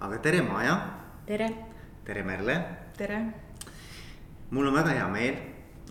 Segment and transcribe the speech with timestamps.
[0.00, 0.76] aga tere, Maja.
[1.26, 1.48] tere.
[2.04, 2.56] tere, Merle.
[2.96, 3.32] tere.
[4.50, 5.38] mul on väga hea meel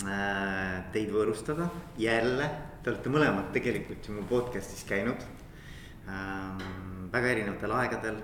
[0.06, 1.66] äh, teid võõrustada
[1.98, 2.50] jälle,
[2.84, 5.26] te olete mõlemad tegelikult ju mu podcast'is käinud
[6.06, 7.10] ähm,.
[7.10, 8.22] väga erinevatel aegadel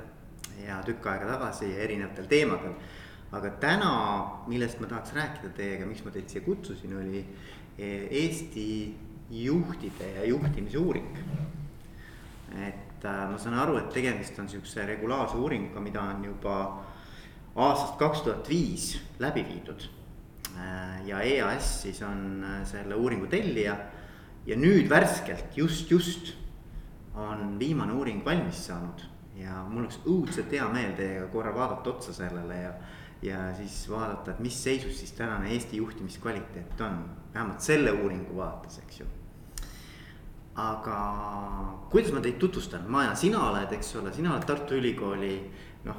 [0.62, 2.78] ja tükk aega tagasi ja erinevatel teemadel.
[3.32, 3.92] aga täna,
[4.48, 7.26] millest ma tahaks rääkida teiega, miks ma teid siia kutsusin, oli
[7.78, 8.68] e, Eesti
[9.32, 11.18] juhtide ja juhtimise uuring.
[12.70, 16.58] et et äh, ma saan aru, et tegemist on sihukese regulaarse uuringuga, mida on juba
[17.56, 19.88] aastast kaks tuhat viis läbi viidud.
[20.54, 23.78] Äh, ja EAS siis on äh, selle uuringu tellija
[24.46, 26.36] ja nüüd värskelt just, just
[27.18, 29.02] on viimane uuring valmis saanud
[29.40, 32.76] ja mul oleks õudselt hea meel teiega korra vaadata otsa sellele ja.
[33.26, 37.02] ja siis vaadata, et mis seisus siis tänane Eesti juhtimiskvaliteet on,
[37.34, 39.10] vähemalt selle uuringu vaates, eks ju
[40.56, 40.98] aga
[41.92, 45.36] kuidas ma teid tutvustan, Maja, sina oled, eks ole, sina oled Tartu Ülikooli
[45.88, 45.96] noh.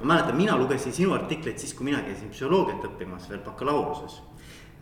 [0.00, 4.22] ma mäletan, mina lugesin sinu artikleid siis, kui mina käisin psühholoogiat õppimas veel bakalaureuse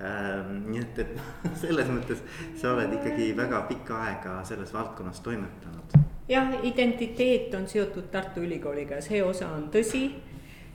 [0.03, 0.69] ähm,.
[0.71, 1.19] nii et, et
[1.65, 2.23] selles mõttes
[2.61, 5.99] sa oled ikkagi väga pikka aega selles valdkonnas toimetanud.
[6.29, 10.13] jah, identiteet on seotud Tartu Ülikooliga, see osa on tõsi.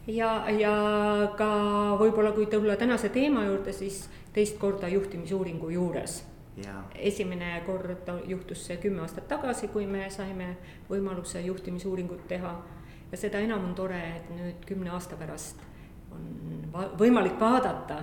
[0.08, 0.76] ja, ja
[1.39, 1.50] ka
[1.95, 6.33] võib-olla, kui tulla tänase teema juurde, siis teist korda juhtimisuuringu juures.
[6.96, 10.56] Esimene kord juhtus see kümme aastat tagasi, kui me saime
[10.90, 12.56] võimaluse juhtimisuuringut teha.
[13.12, 15.62] ja seda enam on tore, et nüüd kümne aasta pärast
[16.12, 17.98] on va võimalik vaadata,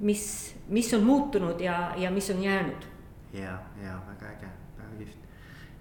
[0.00, 2.86] mis, mis on muutunud ja, ja mis on jäänud.
[3.32, 5.28] ja, ja väga äge, väga kihvt.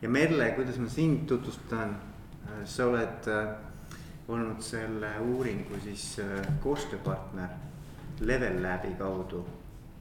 [0.02, 1.96] ja Merle, kuidas ma sind tutvustan,
[2.66, 3.56] sa oled äh,
[4.28, 7.50] olnud selle uuringu siis äh, koostööpartner
[8.20, 9.46] Level Labi kaudu.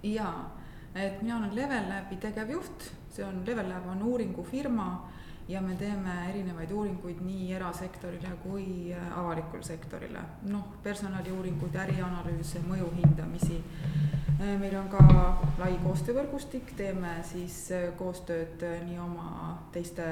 [0.02, 0.63] jaa
[0.94, 4.88] et mina olen Level Labi tegevjuht, see on, Level Lab on uuringufirma
[5.48, 10.22] ja me teeme erinevaid uuringuid nii erasektorile kui äh, avalikule sektorile.
[10.48, 13.60] noh, personaliuuringuid, ärianalüüse, mõju hindamisi.
[14.38, 15.02] Äh, meil on ka
[15.58, 20.08] lai koostöövõrgustik, teeme siis äh, koostööd nii oma teiste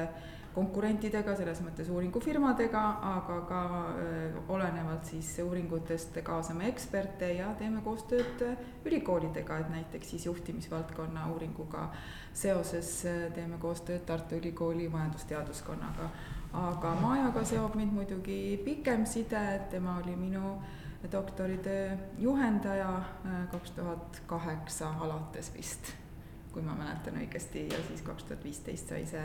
[0.55, 2.83] konkurentidega, selles mõttes uuringufirmadega,
[3.13, 3.63] aga ka
[3.99, 8.45] öö, olenevalt siis uuringutest kaasame eksperte ja teeme koostööd
[8.85, 11.89] ülikoolidega, et näiteks siis juhtimisvaldkonna uuringuga
[12.33, 12.93] seoses
[13.35, 16.11] teeme koostööd Tartu Ülikooli majandusteaduskonnaga.
[16.53, 20.59] aga Majaga seob mind muidugi pikem side, et tema oli minu
[21.13, 23.03] doktoritöö juhendaja
[23.51, 26.02] kaks tuhat kaheksa alates vist
[26.53, 29.23] kui ma mäletan õigesti, ja siis kaks tuhat viisteist sai see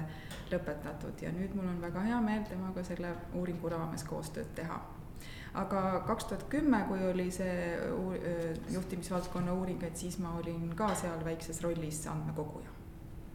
[0.51, 4.79] lõpetatud ja nüüd mul on väga hea meel temaga selle uuringu raames koostööd teha.
[5.57, 7.77] aga kaks tuhat kümme, kui oli see
[8.73, 12.69] juhtimisvaldkonna uuring, et siis ma olin ka seal väikses rollis andmekoguja.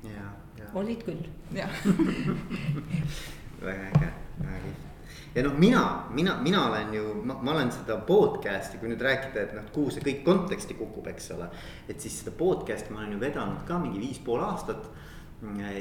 [0.05, 0.71] ja, ja.
[0.75, 1.29] olid küll.
[1.53, 1.83] jah
[3.67, 4.92] väga äge, väga kihvt
[5.35, 9.55] ja noh, mina, mina, mina olen ju, ma olen seda podcast'i, kui nüüd rääkida, et
[9.57, 11.49] noh, kuhu see kõik konteksti kukub, eks ole.
[11.89, 14.91] et siis seda podcast'i ma olen ju vedanud ka mingi viis pool aastat.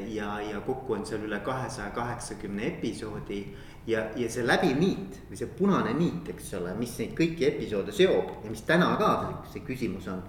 [0.09, 3.43] ja, ja kokku on seal üle kahesaja kaheksakümne episoodi.
[3.87, 7.91] ja, ja see läbiv niit või see punane niit, eks ole, mis neid kõiki episoode
[7.91, 9.11] seob ja mis täna ka
[9.51, 10.23] see küsimus on.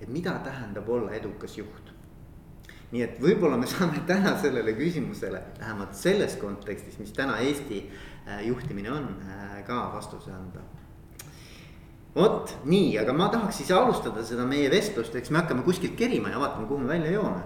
[0.00, 1.96] et mida tähendab olla edukas juht
[2.92, 7.80] nii et võib-olla me saame täna sellele küsimusele vähemalt selles kontekstis, mis täna Eesti
[8.46, 10.60] juhtimine on, äh, ka vastuse anda.
[12.16, 16.30] vot nii, aga ma tahaks siis alustada seda meie vestlust, eks me hakkame kuskilt kerima
[16.32, 17.42] ja vaatame, kuhu me välja jõuame.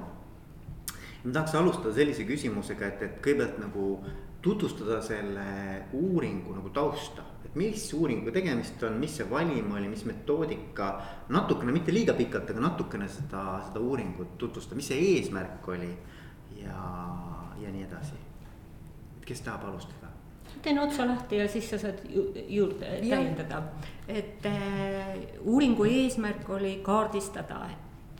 [1.25, 3.97] ma tahaks alustada sellise küsimusega, et, et kõigepealt nagu
[4.43, 5.47] tutvustada selle
[5.93, 7.23] uuringu nagu tausta.
[7.45, 10.91] et mis uuringuga tegemist on, mis see valim oli, mis metoodika,
[11.29, 15.91] natukene, mitte liiga pikalt, aga natukene seda, seda uuringut tutvustada, mis see eesmärk oli
[16.63, 16.85] ja,
[17.61, 18.21] ja nii edasi.
[19.27, 20.10] kes tahab alustada?
[20.63, 23.63] Teen otsa lahti ja siis sa saad ju, juurde täiendada.
[24.09, 27.69] et äh, uuringu eesmärk oli kaardistada,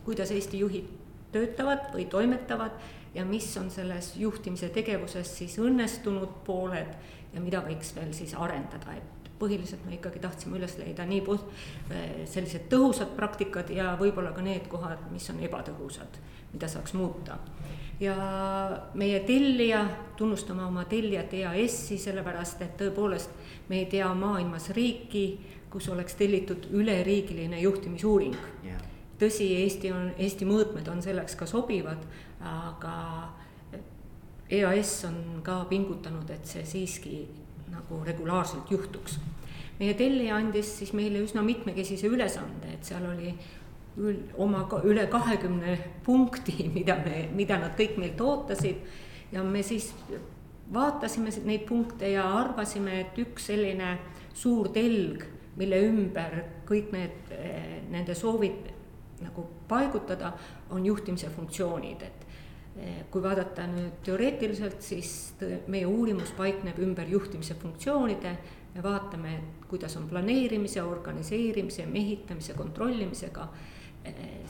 [0.05, 0.89] kuidas Eesti juhid
[1.31, 2.71] töötavad või toimetavad
[3.15, 6.93] ja mis on selles juhtimise tegevuses siis õnnestunud pooled
[7.33, 12.23] ja mida võiks veel siis arendada, et põhiliselt me ikkagi tahtsime üles leida nii äh,
[12.25, 16.19] sellised tõhusad praktikad ja võib-olla ka need kohad, mis on ebatõhusad,
[16.53, 17.39] mida saaks muuta
[18.01, 18.15] ja
[18.93, 19.85] meie tellija,
[20.17, 23.33] tunnustame oma tellijat EAS-i, sellepärast et tõepoolest
[23.69, 25.25] me ei tea maailmas riiki,
[25.71, 28.81] kus oleks tellitud üleriigiline juhtimisuuring yeah..
[29.21, 32.01] tõsi, Eesti on, Eesti mõõtmed on selleks ka sobivad,
[32.41, 32.95] aga
[34.51, 37.21] EAS on ka pingutanud, et see siiski
[37.71, 39.19] nagu regulaarselt juhtuks.
[39.79, 43.31] meie tellija andis siis meile üsna mitmekesise ülesande, et seal oli
[44.37, 48.83] oma üle kahekümne punkti, mida me, mida nad kõik meilt ootasid.
[49.31, 49.93] ja me siis
[50.73, 53.97] vaatasime neid punkte ja arvasime, et üks selline
[54.33, 55.23] suur telg,
[55.59, 57.33] mille ümber kõik need,
[57.91, 58.71] nende soovid
[59.21, 60.31] nagu paigutada,
[60.71, 65.11] on juhtimise funktsioonid, et kui vaadata nüüd teoreetiliselt, siis
[65.67, 68.37] meie uurimus paikneb ümber juhtimise funktsioonide.
[68.71, 69.31] me vaatame,
[69.67, 73.47] kuidas on planeerimise, organiseerimise, mehitamise, kontrollimisega,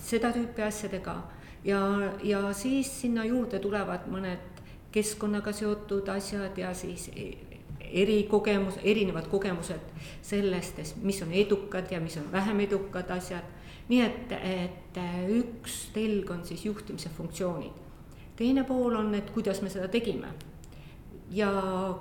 [0.02, 1.16] seda tüüpi asjadega
[1.64, 1.80] ja,
[2.24, 4.62] ja siis sinna juurde tulevad mõned
[4.92, 7.10] keskkonnaga seotud asjad ja siis
[7.92, 13.44] erikogemus, erinevad kogemused sellest, mis on edukad ja mis on vähem edukad asjad.
[13.90, 14.98] nii et, et
[15.36, 17.74] üks telg on siis juhtimise funktsioonid.
[18.36, 20.28] teine pool on, et kuidas me seda tegime.
[21.32, 21.52] ja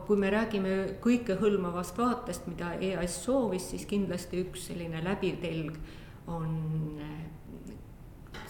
[0.07, 5.77] kui me räägime kõikehõlmavast vaatest, mida EAS soovis, siis kindlasti üks selline läbiv telg
[6.27, 7.01] on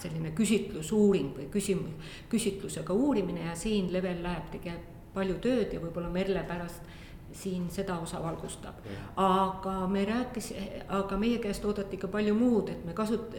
[0.00, 6.10] selline küsitlusuuring või küsimus, küsitlusega uurimine ja siin Level Lab tegeb palju tööd ja võib-olla
[6.12, 6.86] Merle pärast
[7.32, 8.74] siin seda osa valgustab.
[9.16, 10.52] aga me rääkis,
[10.88, 13.36] aga meie käest oodati ka palju muud, et me kasut-,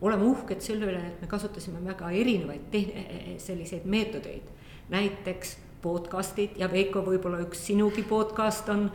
[0.00, 4.50] oleme uhked selle üle, et me kasutasime väga erinevaid tehn-, selliseid meetodeid.
[4.90, 8.90] näiteks podcast'id ja Veiko, võib-olla üks sinugi podcast on,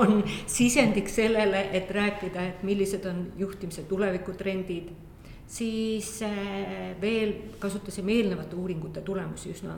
[0.00, 4.92] on sisendiks sellele, et rääkida, et millised on juhtimise tulevikutrendid
[5.46, 9.76] siis äh, veel kasutasime eelnevate uuringute tulemusi üsna,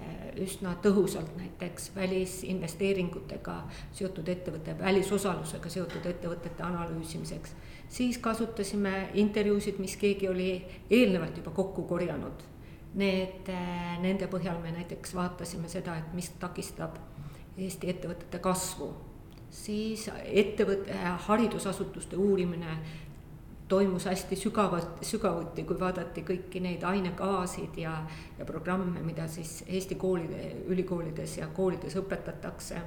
[0.00, 3.56] äh, üsna tõhusalt, näiteks välisinvesteeringutega
[3.92, 7.54] seotud ettevõtte, välisosalusega seotud ettevõtete analüüsimiseks.
[7.88, 12.48] siis kasutasime intervjuusid, mis keegi oli eelnevalt juba kokku korjanud.
[12.94, 16.98] Need, äh, nende põhjal me näiteks vaatasime seda, et mis takistab
[17.58, 18.94] Eesti ettevõtete kasvu
[19.52, 20.94] siis ettevõtte,
[21.26, 22.78] haridusasutuste uurimine
[23.72, 27.94] toimus hästi sügavalt, sügavuti, kui vaadati kõiki neid ainekavasid ja,
[28.38, 32.82] ja programme, mida siis Eesti koolide, ülikoolides ja koolides õpetatakse.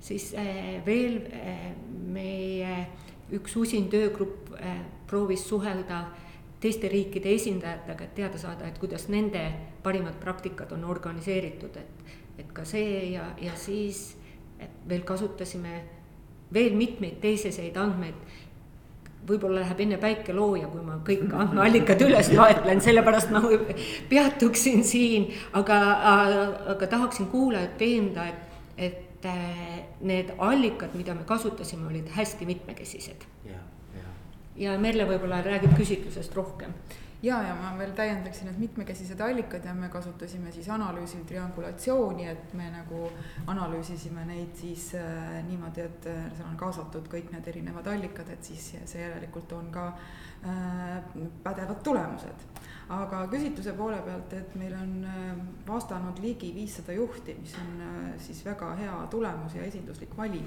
[0.00, 1.68] siis äh, veel äh,
[2.06, 2.86] meie
[3.34, 6.06] üks usin töögrupp äh, proovis suhelda
[6.60, 9.42] teiste riikide esindajatega, et teada saada, et kuidas nende
[9.82, 14.16] parimad praktikad on organiseeritud, et, et ka see ja, ja siis
[14.88, 15.82] veel kasutasime
[16.54, 18.14] veel mitmeid teiseseid andmeid
[19.28, 23.42] võib-olla läheb enne päike looja, kui ma kõik andmeallikad üles loetlen, sellepärast ma
[24.10, 25.28] peatuksin siin,
[25.58, 25.80] aga,
[26.74, 33.28] aga tahaksin kuulajat veenda, et, et äh, need allikad, mida me kasutasime, olid hästi mitmekesised.
[33.48, 33.60] ja,
[33.96, 34.08] ja.
[34.68, 36.74] ja Merle võib-olla räägib küsitlusest rohkem
[37.22, 42.54] ja, ja ma veel täiendaksin, et mitmekesised allikad ja me kasutasime siis analüüsil triangulatsiooni, et
[42.58, 43.08] me nagu
[43.50, 48.52] analüüsisime neid siis äh, niimoodi, et äh, seal on kaasatud kõik need erinevad allikad, et
[48.52, 50.98] siis see järelikult on ka äh,
[51.42, 52.48] pädevad tulemused
[52.88, 57.96] aga küsitluse poole pealt, et meil on äh, vastanud ligi viissada juhti, mis on äh,
[58.24, 60.46] siis väga hea tulemus ja esinduslik valim.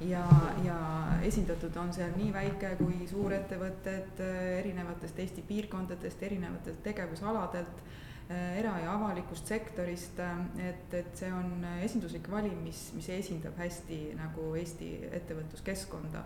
[0.00, 0.24] ja,
[0.64, 0.78] ja
[1.22, 7.84] esindatud on seal nii väike kui suurettevõtted äh, erinevatest Eesti piirkondadest, erinevatelt tegevusaladelt
[8.32, 10.16] era- ja avalikust sektorist,
[10.56, 16.24] et, et see on esinduslik valim, mis, mis esindab hästi nagu Eesti ettevõtluskeskkonda.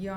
[0.00, 0.16] ja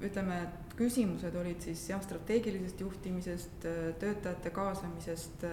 [0.00, 3.66] ütleme, et küsimused olid siis jah, strateegilisest juhtimisest,
[4.00, 5.44] töötajate kaasamisest,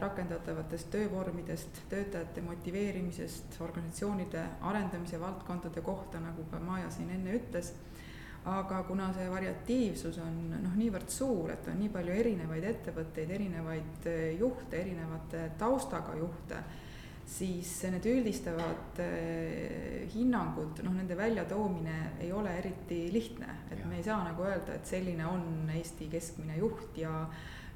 [0.00, 7.74] rakendatavatest töövormidest, töötajate motiveerimisest, organisatsioonide arendamise valdkondade kohta, nagu ka Maja siin enne ütles.
[8.44, 14.08] aga kuna see variatiivsus on noh, niivõrd suur, et on nii palju erinevaid ettevõtteid, erinevaid
[14.40, 16.58] juhte, erinevate taustaga juhte
[17.28, 23.88] siis need üldistavad eh, hinnangud, noh, nende väljatoomine ei ole eriti lihtne, et ja.
[23.88, 27.14] me ei saa nagu öelda, et selline on Eesti keskmine juht ja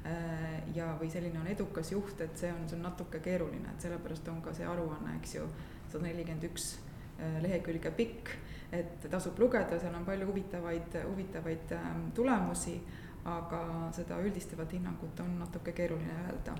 [0.05, 3.87] eh, ja, või selline on edukas juht, et see on, see on natuke keeruline, et
[3.87, 5.47] sellepärast on ka see aruanne, eks ju,
[5.87, 6.73] sada nelikümmend üks
[7.17, 8.35] eh, lehekülge pikk,
[8.75, 11.71] et tasub lugeda, seal on palju huvitavaid, huvitavaid
[12.15, 12.81] tulemusi,
[13.27, 13.61] aga
[13.95, 16.55] seda üldistavat hinnangut on natuke keeruline öelda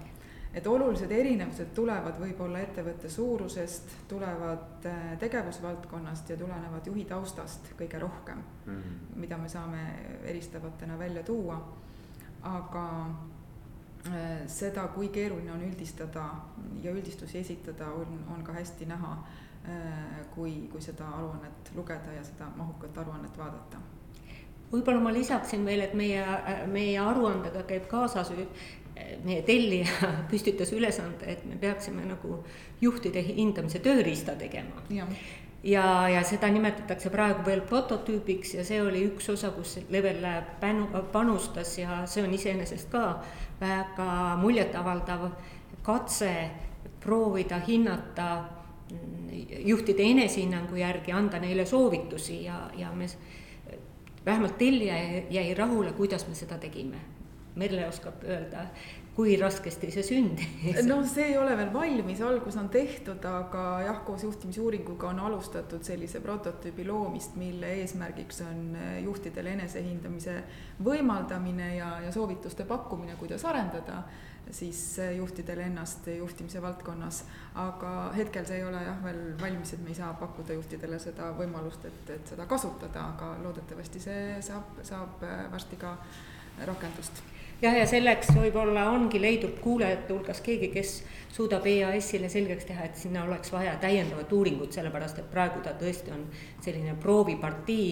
[0.58, 8.00] et olulised erinevused tulevad võib-olla ettevõtte suurusest, tulevad äh, tegevusvaldkonnast ja tulenevad juhi taustast kõige
[8.02, 9.20] rohkem mm, -hmm.
[9.22, 9.84] mida me saame
[10.24, 11.60] eristavatena välja tuua.
[12.42, 13.10] aga
[14.08, 16.26] äh, seda, kui keeruline on üldistada
[16.84, 19.14] ja üldistusi esitada, on, on ka hästi näha,
[19.70, 23.78] äh, kui, kui seda aruannet lugeda ja seda mahukat aruannet vaadata
[24.72, 26.26] võib-olla ma lisaksin veel, et meie,
[26.68, 28.32] meie aruandega käib kaasas
[29.24, 32.42] meie tellija püstitas ülesande, et me peaksime nagu
[32.82, 34.84] juhtide hindamise tööriista tegema.
[34.90, 35.08] ja,
[35.64, 40.64] ja, ja seda nimetatakse praegu veel prototüübiks ja see oli üks osa, kus Level Lab
[41.12, 43.24] panustas ja see on iseenesest ka
[43.62, 45.30] väga muljetavaldav
[45.84, 46.32] katse
[47.00, 48.30] proovida hinnata
[48.92, 49.28] mm,
[49.66, 53.08] juhtide enesehinnangu järgi, anda neile soovitusi ja, ja me
[54.26, 54.96] vähemalt tellija
[55.30, 56.98] jäi rahule, kuidas me seda tegime.
[57.58, 58.68] Merle oskab öelda,
[59.18, 60.84] kui raskesti see sündis?
[60.86, 65.82] no see ei ole veel valmis, algus on tehtud, aga jah, koos juhtimisuuringuga on alustatud
[65.86, 70.38] sellise prototüübi loomist, mille eesmärgiks on juhtidele enesehindamise
[70.86, 74.04] võimaldamine ja, ja soovituste pakkumine, kuidas arendada
[74.52, 77.24] siis juhtidele ennast juhtimise valdkonnas.
[77.56, 81.32] aga hetkel see ei ole jah veel valmis, et me ei saa pakkuda juhtidele seda
[81.40, 85.98] võimalust, et, et seda kasutada, aga loodetavasti see saab, saab varsti ka
[86.70, 87.26] rakendust
[87.62, 90.98] jah, ja selleks võib-olla ongi, leidub kuulajate hulgas keegi, kes
[91.34, 96.14] suudab EAS-ile selgeks teha, et sinna oleks vaja täiendavat uuringut, sellepärast et praegu ta tõesti
[96.14, 96.26] on
[96.66, 97.90] selline proovipartii,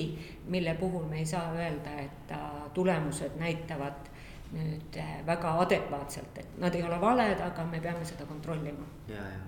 [0.53, 2.35] mille puhul me ei saa öelda, et
[2.73, 4.13] tulemused näitavad
[4.55, 8.85] nüüd eh, väga adekvaatselt, et nad ei ole valed, aga me peame seda kontrollima.
[9.09, 9.43] ja, ja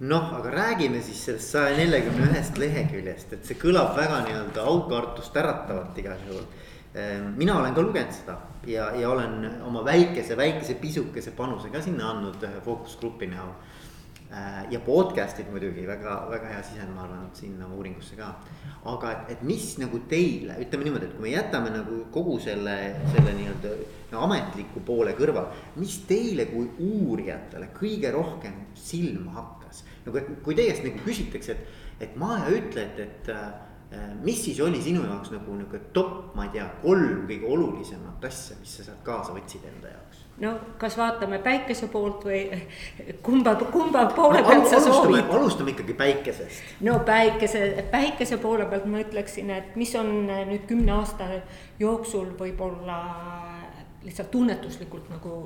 [0.00, 5.36] noh, aga räägime siis sellest saja neljakümne ühest leheküljest, et see kõlab väga nii-öelda aukartust
[5.40, 6.44] äratavalt igal juhul
[7.36, 12.10] mina olen ka lugenud seda ja, ja olen oma väikese, väikese pisukese panuse ka sinna
[12.10, 13.52] andnud ühe fookusgrupi näol.
[14.26, 18.32] Ehm, ja podcast'id muidugi väga, väga hea sisend, ma arvan, sinna uuringusse ka.
[18.86, 22.74] aga et, et mis nagu teile, ütleme niimoodi, et kui me jätame nagu kogu selle,
[23.12, 23.74] selle nii-öelda
[24.12, 25.52] no, ametliku poole kõrval.
[25.76, 29.84] mis teile kui uurijatele kõige rohkem silma hakkas?
[30.06, 33.65] nagu, et kui teie käest nagu küsitakse, et, et Maja ütle, et, et Äh,
[34.22, 38.56] mis siis oli sinu jaoks nagu nihuke top, ma ei tea, kolm kõige olulisemat asja,
[38.60, 40.24] mis sa sealt kaasa võtsid enda jaoks?
[40.42, 42.40] no kas vaatame päikese poolt või
[43.26, 45.30] kumba, kumba poole no, pealt sa soovid?
[45.30, 46.74] alustame ikkagi päikesest.
[46.88, 51.30] no päikese, päikese poole pealt ma ütleksin, et mis on nüüd kümne aasta
[51.78, 52.98] jooksul võib-olla
[54.06, 55.36] lihtsalt tunnetuslikult nagu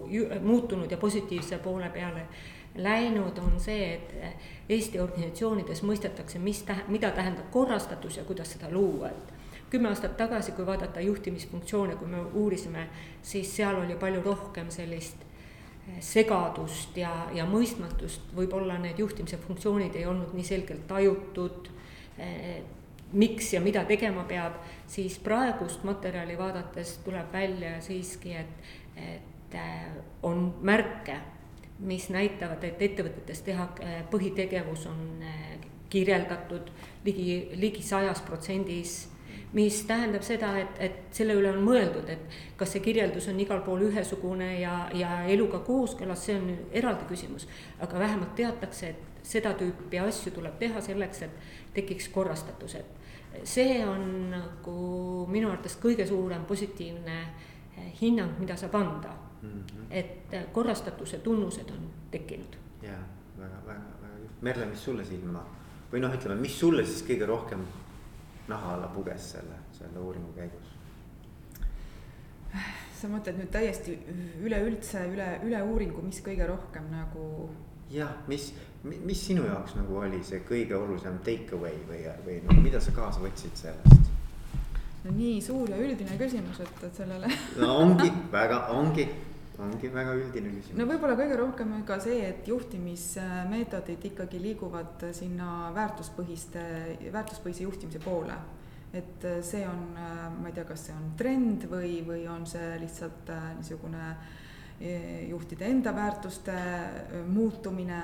[0.42, 2.26] muutunud ja positiivse poole peale
[2.74, 8.70] läinud, on see, et Eesti organisatsioonides mõistetakse, mis tähe-, mida tähendab korrastatus ja kuidas seda
[8.70, 9.32] luua, et
[9.70, 12.88] kümme aastat tagasi, kui vaadata juhtimisfunktsioone, kui me uurisime,
[13.22, 19.98] siis seal oli palju rohkem sellist eh, segadust ja, ja mõistmatust, võib-olla need juhtimise funktsioonid
[19.98, 21.70] ei olnud nii selgelt tajutud
[22.18, 22.62] eh,,
[23.12, 30.00] miks ja mida tegema peab, siis praegust materjali vaadates tuleb välja siiski, et, et eh,
[30.22, 31.18] on märke
[31.80, 35.56] mis näitavad, et ettevõtetes teha, äh, põhitegevus on äh,
[35.90, 36.70] kirjeldatud
[37.04, 39.08] ligi, ligi sajas protsendis
[39.52, 43.62] mis tähendab seda, et, et selle üle on mõeldud, et kas see kirjeldus on igal
[43.66, 47.48] pool ühesugune ja, ja eluga kooskõlas, see on eraldi küsimus.
[47.80, 53.80] aga vähemalt teatakse, et seda tüüpi asju tuleb teha selleks, et tekiks korrastatus, et see
[53.86, 54.76] on nagu
[55.30, 59.48] minu arvates kõige suurem positiivne äh, hinnang, mida saab anda mm.
[59.48, 59.86] -hmm.
[59.90, 62.56] et korrastatuse tunnused on tekkinud.
[62.82, 62.98] ja
[63.38, 65.44] väga, väga, väga, Merle, mis sulle silma
[65.92, 67.64] või noh, ütleme, mis sulle siis kõige rohkem
[68.48, 70.70] naha alla puges selle, selle uuringu käigus?
[73.00, 73.94] sa mõtled nüüd täiesti
[74.44, 77.48] üleüldse üle, üle uuringu, mis kõige rohkem nagu?
[77.90, 78.52] jah, mis,
[78.84, 82.94] mis sinu jaoks nagu oli see kõige olulisem take away või, või noh, mida sa
[82.96, 84.10] kaasa võtsid sellest?
[85.04, 87.30] no nii suur ja üldine küsimus, et, et sellele
[87.62, 89.08] no ongi väga, ongi
[89.64, 90.78] ongi väga üldine küsimus.
[90.78, 96.64] no võib-olla kõige rohkem ka see, et juhtimismeetodid ikkagi liiguvad sinna väärtuspõhiste,
[97.12, 98.38] väärtuspõhise juhtimise poole.
[98.92, 103.28] et see on, ma ei tea, kas see on trend või, või on see lihtsalt
[103.30, 104.08] äh, niisugune
[104.80, 104.94] e,
[105.28, 108.00] juhtide enda väärtuste äh, muutumine,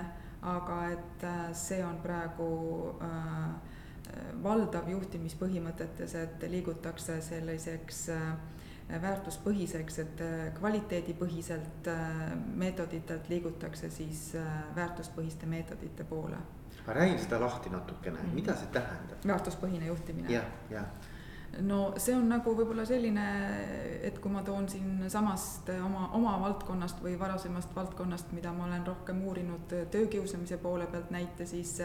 [0.46, 2.50] aga et äh, see on praegu
[4.42, 8.28] valdav juhtimispõhimõtetes, et liigutakse selliseks äh,
[8.88, 12.12] väärtuspõhiseks, et äh, kvaliteedipõhiselt äh,
[12.54, 16.38] meetoditelt liigutakse siis äh, väärtuspõhiste meetodite poole.
[16.84, 19.26] aga räägi seda lahti natukene mm, mida see tähendab?
[19.26, 20.32] väärtuspõhine juhtimine.
[20.32, 20.86] jah, jah
[21.64, 23.24] no see on nagu võib-olla selline,
[24.04, 29.22] et kui ma toon siinsamast oma, oma valdkonnast või varasemast valdkonnast, mida ma olen rohkem
[29.26, 31.78] uurinud töökiusamise poole pealt näite, siis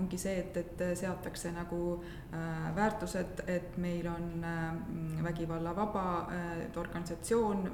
[0.00, 7.66] ongi see, et, et seatakse nagu äh, väärtused, et meil on äh, vägivallavaba äh, organisatsioon,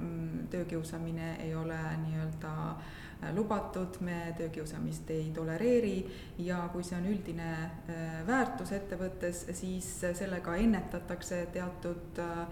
[0.50, 5.97] töökiusamine ei ole nii-öelda Äh, lubatud, me töökiusamist ei tolereeri
[6.45, 12.45] ja kui see on üldine äh, väärtus ettevõttes, siis sellega ennetatakse teatud äh,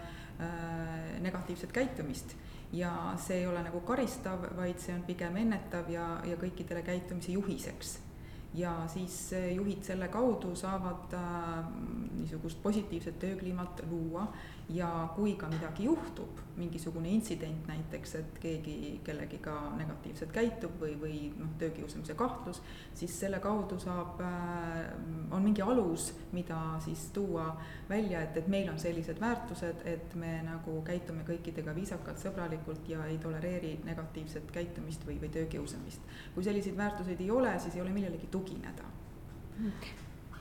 [1.23, 2.35] negatiivset käitumist.
[2.75, 7.37] Ja see ei ole nagu karistav, vaid see on pigem ennetav ja, ja kõikidele käitumise
[7.37, 8.00] juhiseks.
[8.56, 11.70] Ja siis juhid selle kaudu saavad äh,
[12.16, 14.26] niisugust positiivset töökliimat luua
[14.68, 21.18] ja kui ka midagi juhtub, mingisugune intsident näiteks, et keegi kellegiga negatiivselt käitub või, või
[21.38, 22.62] noh, töökiusamise kahtlus,
[22.96, 24.80] siis selle kaudu saab, äh,
[25.30, 27.52] on mingi alus, mida siis tuua
[27.88, 33.06] välja, et, et meil on sellised väärtused, et me nagu käitume kõikidega viisakalt, sõbralikult ja
[33.06, 36.11] ei tolereeri negatiivset käitumist või, või töökiusamist.
[36.35, 38.90] kui selliseid väärtuseid ei ole, siis ei ole millelegi tugineda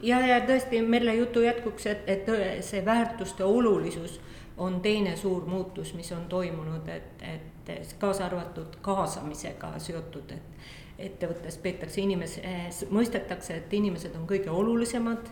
[0.01, 2.29] ja, ja tõesti Merle jutu jätkuks, et, et
[2.65, 4.19] see väärtuste olulisus
[4.57, 11.57] on teine suur muutus, mis on toimunud, et, et kaasa arvatud kaasamisega seotud, et ettevõttes
[11.59, 12.39] peetakse inimes-,
[12.89, 15.29] mõistetakse, et inimesed on kõige olulisemad.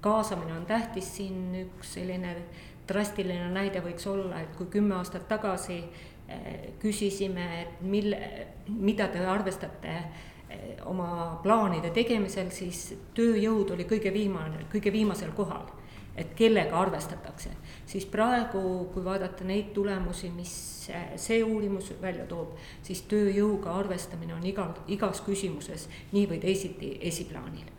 [0.00, 2.36] kaasamine on tähtis, siin üks selline
[2.88, 5.76] drastiline näide võiks olla, et kui kümme aastat tagasi
[6.28, 8.18] eh, küsisime, et mille,
[8.66, 10.31] mida te arvestate Eh,
[10.86, 15.70] oma plaanide tegemisel, siis tööjõud oli kõige viimane, kõige viimasel kohal.
[16.16, 17.48] et kellega arvestatakse,
[17.88, 18.60] siis praegu,
[18.92, 20.50] kui vaadata neid tulemusi, mis
[21.16, 22.50] see uurimus välja toob,
[22.82, 27.72] siis tööjõuga arvestamine on igal, igas küsimuses nii või teisiti esiplaanil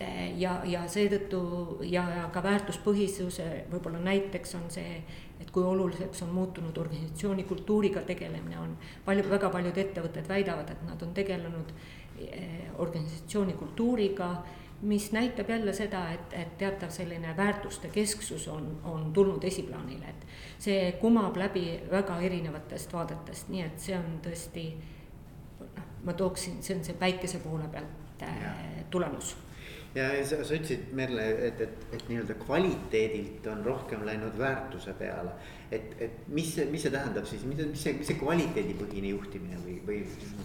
[0.00, 1.40] et eh, ja, ja seetõttu
[1.84, 5.02] ja, ja ka väärtuspõhisuse võib-olla näiteks on see,
[5.40, 10.82] et kui oluliseks on muutunud organisatsiooni kultuuriga tegelemine, on palju, väga paljud ettevõtted väidavad, et
[10.86, 11.72] nad on tegelenud
[12.26, 14.30] eh, organisatsiooni kultuuriga,
[14.82, 20.26] mis näitab jälle seda, et, et teatav selline väärtuste kesksus on, on tulnud esiplaanile, et
[20.58, 24.64] see kumab läbi väga erinevatest vaadetest, nii et see on tõesti
[25.60, 29.36] noh, ma tooksin, see on see päikese poole pealt äh, tulemus
[29.94, 35.32] ja sa, sa ütlesid Merle, et, et, et nii-öelda kvaliteedilt on rohkem läinud väärtuse peale.
[35.70, 39.58] et, et mis see, mis see tähendab siis, mis, mis see, mis see kvaliteedipõhine juhtimine
[39.62, 39.98] või, või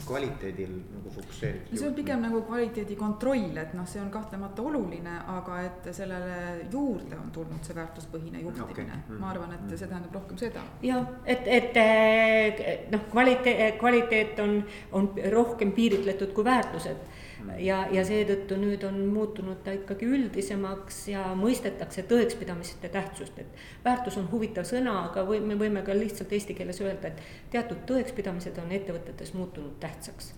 [0.05, 1.77] kvaliteedil nagu fokusseeritud?
[1.77, 6.37] see on pigem nagu kvaliteedi kontroll, et noh, see on kahtlemata oluline, aga et sellele
[6.73, 8.85] juurde on tulnud see väärtuspõhine juhtimine okay.
[8.85, 9.01] Mm.
[9.09, 9.19] -hmm.
[9.21, 9.77] ma arvan, et mm.
[9.77, 10.65] see tähendab rohkem seda.
[10.85, 14.57] jah, et, et eh, noh, kvaliteet, kvaliteet on,
[14.91, 17.14] on rohkem piiritletud kui väärtused
[17.59, 24.17] ja, ja seetõttu nüüd on muutunud ta ikkagi üldisemaks ja mõistetakse tõekspidamiste tähtsust, et väärtus
[24.21, 28.59] on huvitav sõna, aga või me võime ka lihtsalt eesti keeles öelda, et teatud tõekspidamised
[28.63, 30.33] on ettevõtetes muutunud tähtsaks.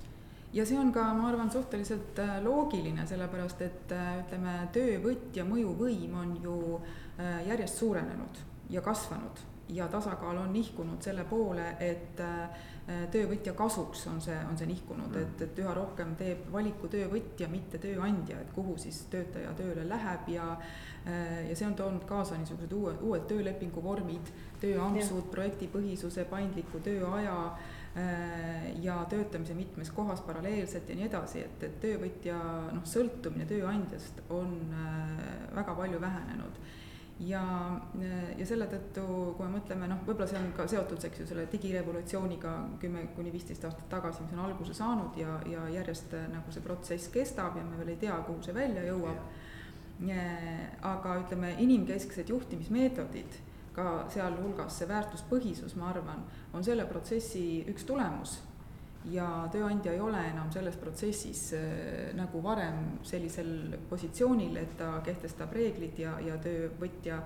[0.54, 6.16] Ja see on ka, ma arvan, suhteliselt äh, loogiline, sellepärast et äh, ütleme, töövõtja mõjuvõim
[6.18, 8.42] on ju äh, järjest suurenenud
[8.72, 12.22] ja kasvanud ja tasakaal on nihkunud selle poole, et
[13.12, 15.24] töövõtja kasuks on see, on see nihkunud, mm.
[15.24, 20.30] et, et üha rohkem teeb valiku töövõtja, mitte tööandja, et kuhu siis töötaja tööle läheb
[20.32, 20.54] ja
[21.48, 24.28] ja see on toonud kaasa niisugused uued, uued töölepingu vormid,
[24.60, 27.36] tööampsud, projektipõhisuse, paindliku tööaja
[28.84, 32.40] ja töötamise mitmes kohas paralleelselt ja nii edasi, et, et töövõtja
[32.76, 34.58] noh, sõltumine tööandjast on
[35.56, 36.60] väga palju vähenenud
[37.20, 37.42] ja,
[38.38, 39.04] ja selle tõttu,
[39.38, 43.34] kui me mõtleme, noh, võib-olla see on ka seotud, eks ju, selle digirevolutsiooniga kümme kuni
[43.34, 47.66] viisteist aastat tagasi, mis on alguse saanud ja, ja järjest nagu see protsess kestab ja
[47.66, 49.24] me veel ei tea, kuhu see välja jõuab.
[50.86, 53.40] aga ütleme, inimkesksed juhtimismeetodid,
[53.74, 56.22] ka sealhulgas see väärtuspõhisus, ma arvan,
[56.54, 58.38] on selle protsessi üks tulemus
[59.12, 65.54] ja tööandja ei ole enam selles protsessis äh, nagu varem sellisel positsioonil, et ta kehtestab
[65.56, 67.22] reeglid ja, ja töövõtja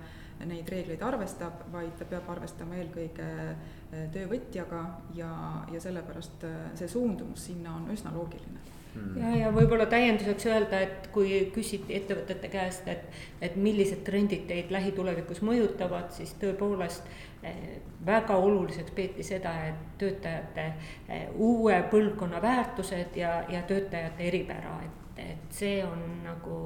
[0.49, 4.83] neid reegleid arvestab, vaid ta peab arvestama eelkõige äh, töövõtjaga
[5.17, 5.31] ja,
[5.73, 8.63] ja sellepärast äh, see suundumus sinna on üsna loogiline.
[8.95, 14.71] Ja, ja võib-olla täienduseks öelda, et kui küsiti ettevõtete käest, et, et millised trendid teid
[14.73, 17.07] lähitulevikus mõjutavad, siis tõepoolest
[17.43, 20.67] eh, väga oluliseks peeti seda, et töötajate
[21.07, 26.59] eh, uue põlvkonna väärtused ja, ja töötajate eripära, et, et see on nagu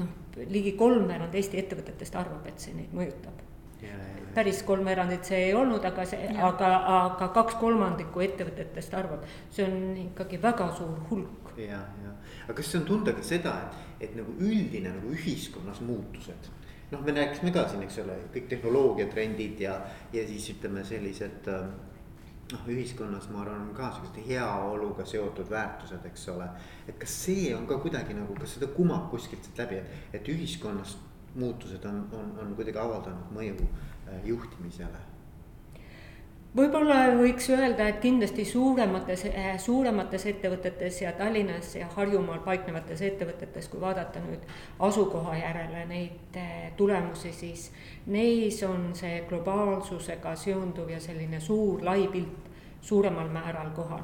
[0.00, 0.16] noh,
[0.48, 3.46] ligi kolmveerand Eesti ettevõtetest arvab, et see neid mõjutab
[4.34, 9.82] päris kolmveerandit see ei olnud, aga see, aga, aga kaks kolmandikku ettevõtetest arvab, see on
[10.06, 11.52] ikkagi väga suur hulk.
[11.58, 12.14] ja, ja,
[12.46, 16.50] aga kas see on tunda ka seda, et, et nagu üldine nagu ühiskonnas muutused
[16.90, 19.76] noh, me rääkisime ka siin, eks ole, kõik tehnoloogiatrendid ja,
[20.12, 21.50] ja siis ütleme sellised
[22.52, 26.48] noh, ühiskonnas ma arvan, ka siuksed heaoluga seotud väärtused, eks ole.
[26.88, 30.96] et kas see on ka kuidagi nagu, kas seda kumab kuskilt läbi, et, et ühiskonnas
[31.34, 33.68] muutused on, on, on kuidagi avaldanud mõju
[34.24, 35.06] juhtimisele?
[36.56, 43.68] võib-olla võiks öelda, et kindlasti suuremates, äh, suuremates ettevõtetes ja Tallinnas ja Harjumaal paiknevates ettevõtetes,
[43.70, 44.46] kui vaadata nüüd
[44.78, 47.70] asukoha järele neid äh, tulemusi, siis
[48.06, 52.50] neis on see globaalsusega seonduv ja selline suur lai pilt
[52.82, 54.02] suuremal määral kohal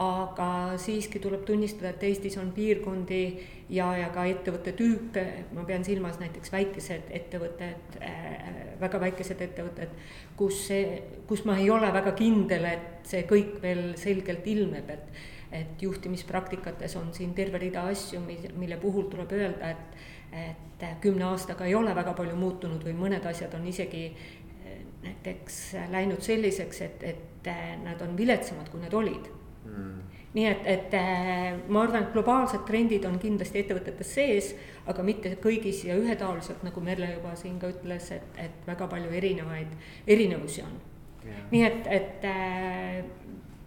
[0.00, 3.24] aga siiski tuleb tunnistada, et Eestis on piirkondi
[3.68, 8.46] ja, ja ka ettevõtte tüüpe, ma pean silmas näiteks väikesed ettevõtted äh,,
[8.80, 9.92] väga väikesed ettevõtted,
[10.40, 15.28] kus see, kus ma ei ole väga kindel, et see kõik veel selgelt ilmneb, et
[15.50, 19.98] et juhtimispраktikates on siin terve rida asju, mille puhul tuleb öelda, et
[20.30, 25.58] et kümne aastaga ei ole väga palju muutunud või mõned asjad on isegi eh, näiteks
[25.90, 29.26] läinud selliseks, et, et eh, nad on viletsamad, kui need olid
[29.70, 30.18] mm..
[30.34, 34.52] nii et, et eh, ma arvan, et globaalsed trendid on kindlasti ettevõtetes sees,
[34.90, 39.10] aga mitte kõigis ja ühetaoliselt, nagu Merle juba siin ka ütles, et, et väga palju
[39.22, 39.74] erinevaid,
[40.06, 40.78] erinevusi on.
[41.20, 41.42] Yeah..
[41.50, 42.22] nii et, et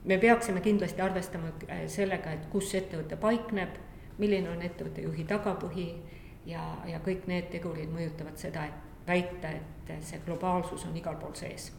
[0.10, 1.52] me peaksime kindlasti arvestama
[1.88, 3.78] sellega, et kus ettevõte paikneb,
[4.18, 5.88] milline on ettevõtte juhi tagapõhi
[6.50, 11.38] ja, ja kõik need tegurid mõjutavad seda, et väita, et see globaalsus on igal pool
[11.38, 11.72] sees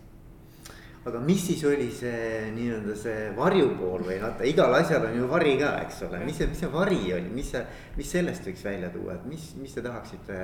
[1.04, 5.56] aga mis siis oli see nii-öelda see varjupool või vaata, igal asjal on ju vari
[5.60, 7.64] ka, eks ole, mis see, mis see vari oli, mis see,
[7.98, 10.38] mis sellest võiks välja tuua, et mis, mis te tahaksite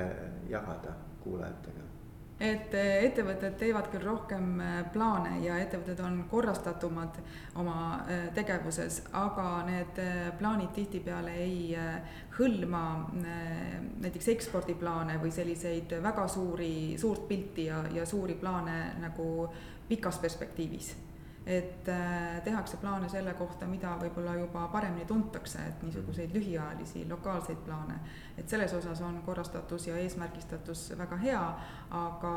[0.51, 1.91] jagada kuulajatega?
[2.41, 7.19] et eh, ettevõtted teevad küll rohkem eh, plaane ja ettevõtted on korrastatumad
[7.61, 7.75] oma
[8.09, 10.01] eh, tegevuses, aga need
[10.39, 11.75] plaanid tihtipeale ei
[12.37, 12.83] hõlma
[13.21, 19.29] näiteks ekspordiplaane või selliseid väga suuri, suurt pilti ja, ja suuri plaane nagu
[19.91, 20.93] pikas perspektiivis
[21.45, 27.63] et äh, tehakse plaane selle kohta, mida võib-olla juba paremini tuntakse, et niisuguseid lühiajalisi lokaalseid
[27.65, 27.97] plaane.
[28.37, 31.41] et selles osas on korrastatus ja eesmärgistatus väga hea,
[31.89, 32.35] aga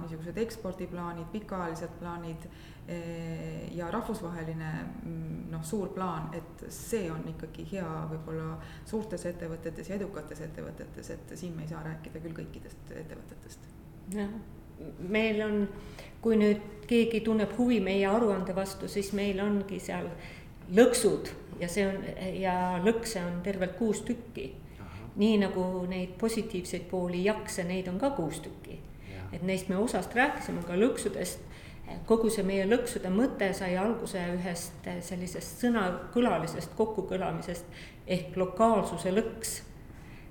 [0.00, 2.46] niisugused ekspordiplaanid, pikaajalised plaanid
[2.88, 9.90] eh, ja rahvusvaheline mm, noh, suur plaan, et see on ikkagi hea võib-olla suurtes ettevõtetes
[9.90, 13.66] ja edukates ettevõtetes, et siin me ei saa rääkida küll kõikidest ettevõtetest.
[14.14, 14.30] jah,
[14.98, 15.68] meil on
[16.24, 20.08] kui nüüd keegi tunneb huvi meie aruande vastu, siis meil ongi seal
[20.72, 21.28] lõksud
[21.60, 21.98] ja see on
[22.40, 24.52] ja lõkse on tervelt kuus tükki.
[25.16, 28.80] nii nagu neid positiivseid pooli, jakse, neid on ka kuus tükki.
[29.32, 31.38] et neist me osast rääkisime, aga lõksudest,
[32.06, 37.64] kogu see meie lõksude mõte sai alguse ühest sellisest sõnakõlalisest kokkukõlamisest
[38.06, 39.60] ehk lokaalsuse lõks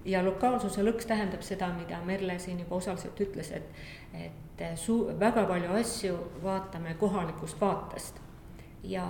[0.05, 3.69] ja lokaalsuse lõks tähendab seda, mida Merle siin juba osaliselt ütles, et,
[4.13, 8.19] et et suu-, väga palju asju vaatame kohalikust vaatest.
[8.83, 9.05] ja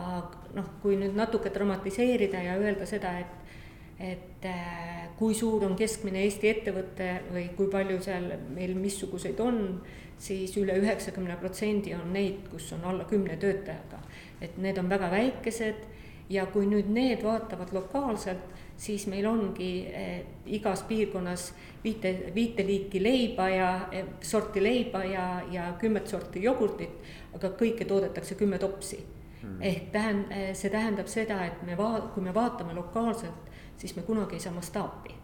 [0.54, 3.56] noh, kui nüüd natuke dramatiseerida ja öelda seda, et,
[4.00, 9.82] et äh, kui suur on keskmine Eesti ettevõte või kui palju seal meil missuguseid on,
[10.22, 14.04] siis üle üheksakümne protsendi on neid, kus on alla kümne töötajaga.
[14.42, 15.86] et need on väga väikesed
[16.30, 18.46] ja kui nüüd need vaatavad lokaalselt,
[18.78, 25.42] siis meil ongi eh, igas piirkonnas viite, viite liiki leiba ja eh, sorti leiba ja,
[25.52, 26.96] ja kümmet sorti jogurtit,
[27.34, 29.62] aga kõike toodetakse kümme topsi mm..
[29.62, 34.04] ehk tähend-, eh, see tähendab seda, et me va-, kui me vaatame lokaalselt, siis me
[34.08, 35.22] kunagi ei saa mastaapi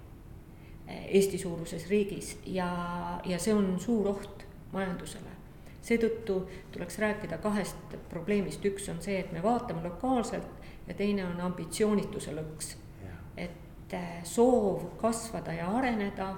[0.89, 2.65] Eesti suuruses riigis ja,
[3.25, 5.35] ja see on suur oht majandusele.
[5.85, 6.39] Seetõttu
[6.73, 12.33] tuleks rääkida kahest probleemist, üks on see, et me vaatame lokaalselt ja teine on ambitsioonituse
[12.33, 12.73] lõks
[13.89, 16.35] et äh, soov kasvada ja areneda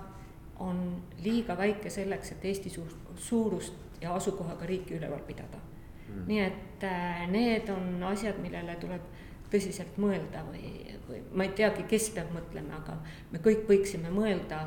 [0.60, 5.60] on liiga väike selleks, et Eesti suur, suurust ja asukohaga riiki üleval pidada.
[6.08, 6.24] Mm..
[6.28, 9.04] nii et äh, need on asjad, millele tuleb
[9.52, 12.98] tõsiselt mõelda või, või ma ei teagi, kes peab mõtlema, aga
[13.32, 14.66] me kõik võiksime mõelda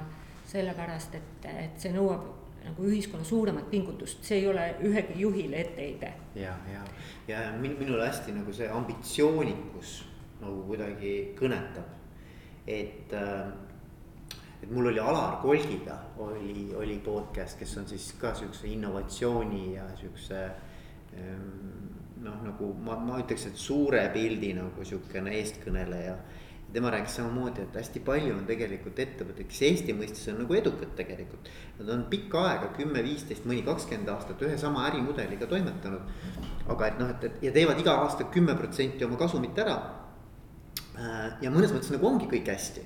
[0.49, 2.25] sellepärast, et, et see nõuab
[2.65, 6.13] nagu ühiskonna suuremat pingutust, see ei ole ühegi juhile etteheide.
[6.35, 6.85] ja, ja,
[7.29, 9.99] ja minule hästi nagu see ambitsioonikus
[10.41, 12.04] nagu kuidagi kõnetab
[12.67, 13.49] et, äh,
[14.63, 19.89] et mul oli Alar Kolgiga oli, oli podcast, kes on siis ka siukse innovatsiooni ja
[20.01, 20.47] siukse.
[21.15, 21.91] Ähm,
[22.25, 26.17] noh, nagu ma, ma ütleks, et suure pildi nagu sihukene eestkõneleja
[26.75, 30.97] tema rääkis samamoodi, et hästi palju on tegelikult ettevõtteid, kes Eesti mõistes on nagu edukad
[30.99, 31.51] tegelikult.
[31.79, 36.11] Nad on pikka aega, kümme, viisteist, mõni kakskümmend aastat ühe sama ärimudeliga toimetanud.
[36.67, 39.77] aga et noh, et, et ja teevad iga aasta kümme protsenti oma kasumit ära
[41.43, 42.85] ja mõnes mõttes nagu ongi kõik hästi.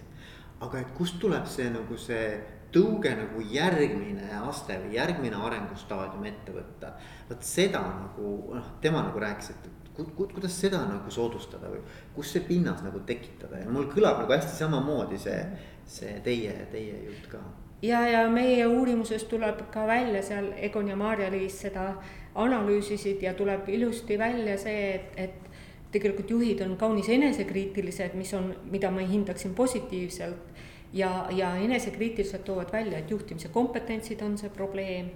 [0.61, 2.40] aga et kust tuleb see nagu see
[2.73, 6.92] tõuge nagu järgmine aste või järgmine arengustaadium ette võtta.
[7.29, 11.81] vot seda nagu noh, tema nagu rääkis, et ku, ku, kuidas seda nagu soodustada või
[12.14, 15.40] kus see pinnas nagu tekitada ja mul kõlab nagu hästi samamoodi see,
[15.87, 17.42] see teie, teie jutt ka
[17.83, 21.90] ja, ja meie uurimuses tuleb ka välja seal Egon ja Maarja-Liis seda
[22.38, 25.47] analüüsisid ja tuleb ilusti välja see, et, et
[25.92, 30.53] tegelikult juhid on kaunis enesekriitilised, mis on, mida ma hindaksin positiivselt.
[30.92, 35.11] ja, ja enesekriitiliselt toovad välja, et juhtimise kompetentsid on see probleem.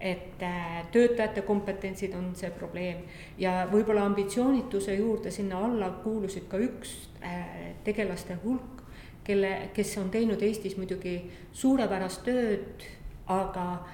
[0.00, 2.96] et äh, töötajate kompetentsid on see probleem
[3.38, 8.82] ja võib-olla ambitsioonituse juurde sinna alla kuulusid ka üks äh, tegelaste hulk,
[9.24, 12.84] kelle, kes on teinud Eestis muidugi suurepärast tööd,
[13.26, 13.86] aga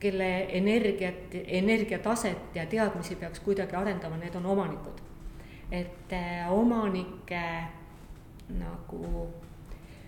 [0.00, 5.05] kelle energiat, energiataset ja teadmisi peaks kuidagi arendama, need on omanikud.
[5.70, 7.42] Et äh, omanike
[8.54, 9.26] nagu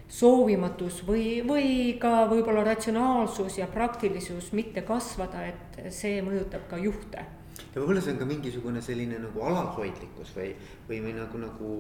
[0.09, 7.25] soovimatus või, või ka võib-olla ratsionaalsus ja praktilisus mitte kasvada, et see mõjutab ka juhte.
[7.59, 10.55] ja võib-olla see on ka mingisugune selline nagu alalhoidlikkus või,
[10.89, 11.75] või, või nagu, nagu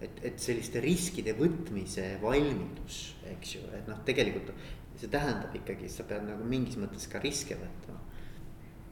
[0.00, 4.54] et, et selliste riskide võtmise valmidus, eks ju, et noh, tegelikult
[4.96, 7.98] see tähendab ikkagi, sa pead nagu mingis mõttes ka riske võtma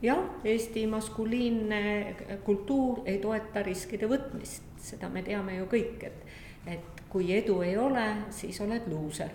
[0.05, 6.37] jah, Eesti maskuliinne kultuur ei toeta riskide võtmist, seda me teame ju kõik, et,
[6.77, 9.33] et kui edu ei ole, siis oled luuser.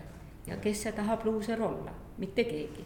[0.48, 2.86] Ja kes see tahab luuser olla, mitte keegi.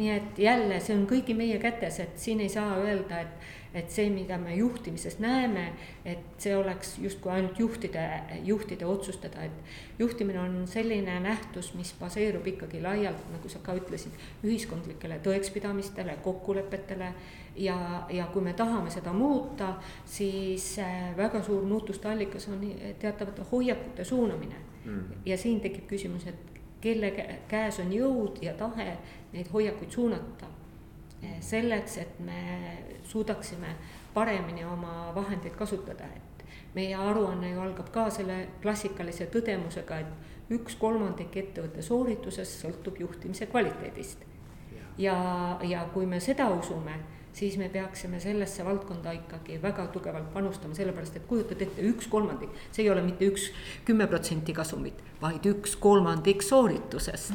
[0.00, 3.90] nii et jälle, see on kõigi meie kätes, et siin ei saa öelda, et, et
[3.90, 5.72] see, mida me juhtimises näeme,
[6.04, 8.04] et see oleks justkui ainult juhtide,
[8.44, 14.16] juhtide otsustada, et juhtimine on selline nähtus, mis baseerub ikkagi laialt, nagu sa ka ütlesid,
[14.44, 17.14] ühiskondlikele tõekspidamistele, kokkulepetele.
[17.60, 19.74] Ja, ja kui me tahame seda muuta,
[20.06, 22.62] siis äh, väga suur muutuste allikas on
[22.98, 24.66] teatavate hoiakute suunamine.
[24.84, 25.20] Mm..
[25.26, 27.10] ja siin tekib küsimus, et kelle
[27.48, 28.94] käes on jõud ja tahe
[29.34, 30.48] neid hoiakuid suunata.
[31.40, 32.40] Selleks, et me
[33.04, 33.74] suudaksime
[34.14, 40.78] paremini oma vahendeid kasutada, et meie aruanne ju algab ka selle klassikalise tõdemusega, et üks
[40.80, 44.24] kolmandik ettevõtte sooritusest sõltub juhtimise kvaliteedist.
[44.98, 45.16] ja,
[45.62, 46.96] ja kui me seda usume
[47.32, 52.50] siis me peaksime sellesse valdkonda ikkagi väga tugevalt panustama, sellepärast et kujutad ette, üks kolmandik,
[52.72, 53.50] see ei ole mitte üks
[53.86, 57.34] kümme protsenti kasumit, vaid üks kolmandik sooritusest.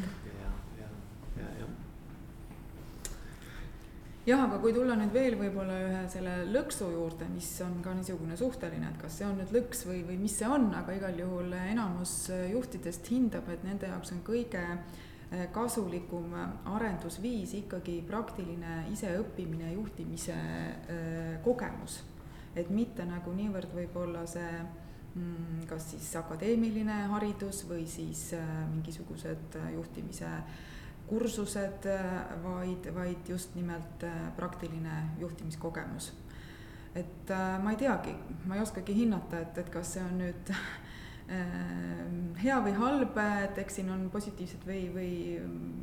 [4.26, 8.38] Jah, aga kui tulla nüüd veel võib-olla ühe selle lõksu juurde, mis on ka niisugune
[8.40, 11.54] suhteline, et kas see on nüüd lõks või, või mis see on, aga igal juhul
[11.54, 12.16] enamus
[12.52, 16.34] juhtidest hindab, et nende jaoks on kõige äh, Äh, kasulikum
[16.70, 22.04] arendusviis ikkagi praktiline iseõppimine, juhtimise äh, kogemus.
[22.56, 29.58] et mitte nagu niivõrd võib-olla see mm, kas siis akadeemiline haridus või siis äh, mingisugused
[29.74, 30.30] juhtimise
[31.10, 31.88] kursused,
[32.44, 36.13] vaid, vaid just nimelt praktiline juhtimiskogemus.
[36.96, 37.32] et
[37.63, 38.15] ma ei teagi,
[38.46, 40.52] ma ei oskagi hinnata, et, et kas see on nüüd
[42.44, 45.13] hea või halb, et eks siin on positiivseid või, või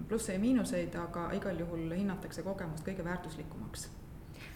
[0.09, 3.91] plusse ja miinuseid, aga igal juhul hinnatakse kogemust kõige väärtuslikumaks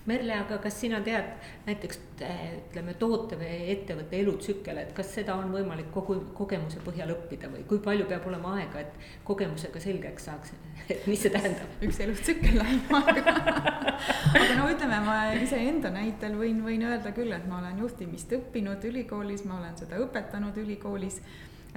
[0.06, 1.32] Merle, aga kas sina tead
[1.66, 7.50] näiteks ütleme, toote või ettevõtte elutsükkel, et kas seda on võimalik kogu kogemuse põhjal õppida
[7.52, 10.54] või kui palju peab olema aega, et kogemusega selgeks saaks,
[10.88, 11.74] et mis see tähendab?
[11.82, 17.50] üks elutsükkel läheb aega aga no ütleme, ma iseenda näitel võin, võin öelda küll, et
[17.50, 21.20] ma olen juhtimist õppinud ülikoolis, ma olen seda õpetanud ülikoolis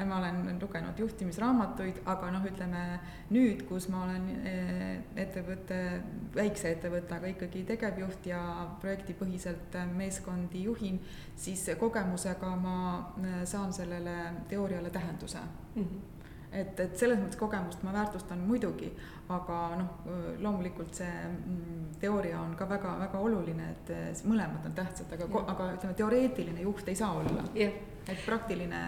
[0.05, 2.83] ma olen lugenud juhtimisraamatuid, aga noh, ütleme
[3.33, 5.79] nüüd, kus ma olen eh, ettevõtte,
[6.35, 8.41] väikse ettevõtte, aga ikkagi tegevjuht ja
[8.81, 11.01] projektipõhiselt meeskondi juhin,
[11.35, 12.77] siis kogemusega ma
[13.23, 15.43] eh, saan sellele teooriale tähenduse.
[15.75, 15.83] Mm.
[15.83, 16.15] -hmm
[16.51, 18.89] et, et selles mõttes kogemust ma väärtustan muidugi,
[19.29, 20.09] aga noh,
[20.41, 25.97] loomulikult see mm, teooria on ka väga-väga oluline, et mõlemad on tähtsad, aga, aga ütleme,
[25.99, 27.45] teoreetiline juht ei saa olla.
[27.55, 28.81] Et praktiline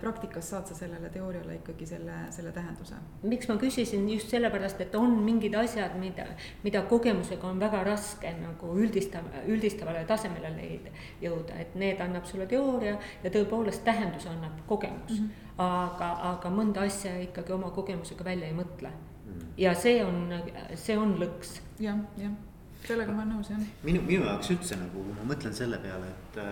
[0.00, 2.94] praktikas saad sa sellele teooriale ikkagi selle, selle tähenduse.
[3.22, 6.26] miks ma küsisin just sellepärast, et on mingid asjad, mida,
[6.64, 10.90] mida kogemusega on väga raske nagu üldistav, üldistavale tasemele leida,
[11.22, 15.28] jõuda, et need annab sulle teooria ja tõepoolest tähenduse annab kogemus mm.
[15.28, 15.62] -hmm.
[15.68, 19.32] aga, aga mõnda asja ikkagi oma kogemusega välja ei mõtle mm.
[19.32, 19.52] -hmm.
[19.56, 20.34] ja see on,
[20.74, 21.92] see on lõks ja,.
[21.92, 22.32] jah, jah,
[22.86, 23.62] sellega ma olen nõus, jah.
[23.82, 26.42] minu, minu jaoks üldse nagu, kui ma mõtlen selle peale, et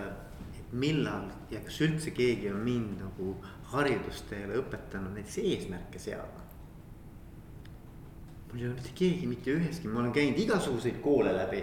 [0.75, 3.35] millal ja kas üldse keegi on mind nagu
[3.71, 6.43] haridusteele õpetanud näiteks eesmärke seadma.
[8.47, 11.61] mul ei ole mitte keegi mitte üheski, ma olen käinud igasuguseid koole läbi,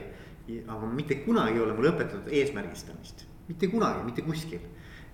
[0.68, 4.60] aga mitte kunagi ei ole mulle õpetatud eesmärgistamist, mitte kunagi, mitte kuskil.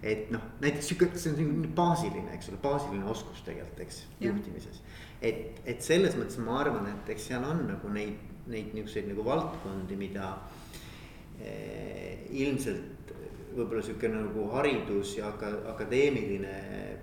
[0.03, 4.83] et noh, näiteks sihuke, see on selline baasiline, eks ole, baasiline oskus tegelikult, eks, juhtimises.
[5.21, 9.27] et, et selles mõttes ma arvan, et eks seal on nagu neid, neid niisuguseid nagu
[9.27, 10.33] valdkondi, mida
[11.43, 13.01] eh, ilmselt
[13.55, 16.55] võib-olla sihuke nagu haridus ja aka, akadeemiline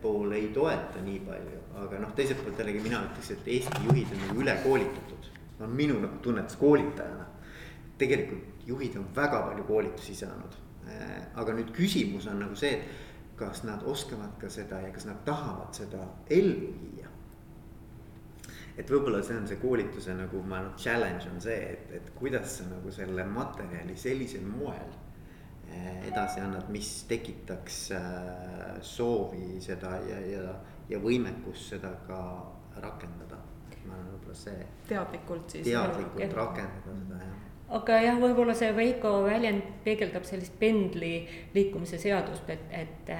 [0.01, 4.13] pool ei toeta nii palju, aga noh, teiselt poolt jällegi mina ütleks, et Eesti juhid
[4.13, 5.33] on nagu ülekoolitatud.
[5.60, 7.25] on minu nagu tunnetus koolitajana.
[7.97, 10.55] tegelikult juhid on väga palju koolitusi saanud.
[10.88, 15.05] Äh, aga nüüd küsimus on nagu see, et kas nad oskavad ka seda ja kas
[15.05, 17.10] nad tahavad seda ellu viia.
[18.77, 22.60] et võib-olla see on see koolituse nagu ma arvan, challenge on see, et, et kuidas
[22.60, 24.91] sa nagu selle materjali sellisel moel
[26.08, 28.03] edasi annad, mis tekitaks äh,
[28.82, 30.53] soovi seda ja, ja,
[30.89, 32.21] ja võimekust seda ka
[32.82, 33.41] rakendada.
[33.88, 34.65] ma arvan, võib-olla see.
[34.88, 35.67] teadlikult siis.
[35.67, 37.43] teadlikult rakendada seda jah
[37.77, 43.12] aga jah, võib-olla see Veiko väljend peegeldab sellist pendli liikumise seadust, et, et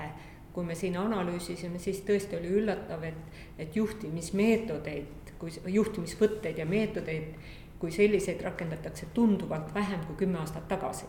[0.56, 7.36] kui me siin analüüsisime, siis tõesti oli üllatav, et, et juhtimismeetodeid, kui juhtimisvõtteid ja meetodeid
[7.80, 11.06] kui selliseid rakendatakse tunduvalt vähem kui kümme aastat tagasi.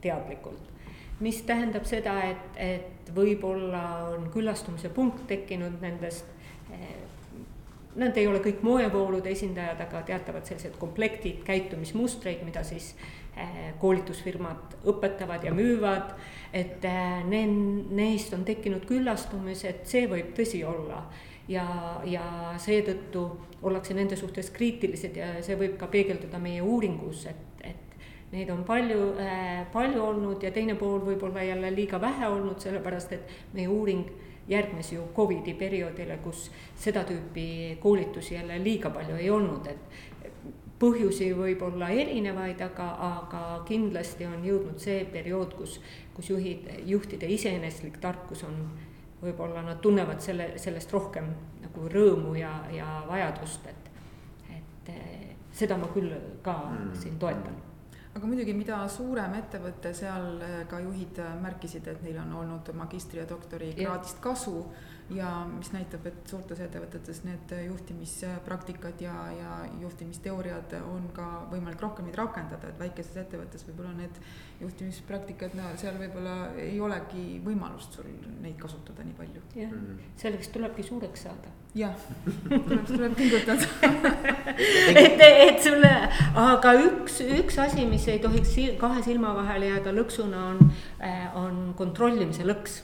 [0.00, 0.74] Teadlikult.
[1.20, 3.84] mis tähendab seda, et, et võib-olla
[4.14, 6.26] on küllastumise punkt tekkinud nendest
[6.72, 6.98] eh,
[7.98, 12.92] Nad ei ole kõik moevoolude esindajad, aga teatavad sellised komplektid käitumismustreid, mida siis
[13.34, 16.12] eh, koolitusfirmad õpetavad ja müüvad.
[16.52, 17.46] et eh, ne-,
[17.90, 21.02] neist on tekkinud küllastumised, see võib tõsi olla
[21.48, 21.66] ja,
[22.04, 23.24] ja seetõttu
[23.62, 27.87] ollakse nende suhtes kriitilised ja see võib ka peegelduda meie uuringus, et, et
[28.32, 33.12] neid on palju äh,, palju olnud ja teine pool võib-olla jälle liiga vähe olnud, sellepärast
[33.16, 34.04] et meie uuring
[34.48, 41.32] järgnes ju Covidi perioodile, kus seda tüüpi koolitusi jälle liiga palju ei olnud, et põhjusi
[41.36, 45.78] võib olla erinevaid, aga, aga kindlasti on jõudnud see periood, kus,
[46.14, 48.60] kus juhid, juhtide iseeneslik tarkus on,
[49.22, 51.32] võib-olla nad tunnevad selle, sellest rohkem
[51.64, 53.90] nagu rõõmu ja, ja vajadust, et,
[54.54, 54.92] et
[55.50, 56.92] seda ma küll ka mm.
[57.02, 57.67] siin toetan
[58.14, 62.70] aga muidugi, mida suurem ettevõte, seal äh, ka juhid äh, märkisid, et neil on olnud
[62.78, 64.64] magistri- ja doktorikraadist kasu
[65.10, 72.08] ja mis näitab, et suurtes ettevõtetes need juhtimispraktikad ja, ja juhtimisteooriad on ka võimalik rohkem
[72.08, 74.18] neid rakendada, et väikeses ettevõttes võib-olla need
[74.60, 78.10] juhtimispraktikad, no seal võib-olla ei olegi võimalust sul
[78.42, 79.44] neid kasutada nii palju.
[79.54, 81.50] jah mm selleks tulebki suureks saada.
[81.74, 81.94] jah,
[82.50, 83.64] tuleb, tuleb pingutada
[85.04, 85.92] et, et sulle,
[86.34, 91.74] aga üks, üks asi, mis ei tohiks kahe silma vahele jääda lõksuna, on, äh, on
[91.78, 92.80] kontrollimise lõks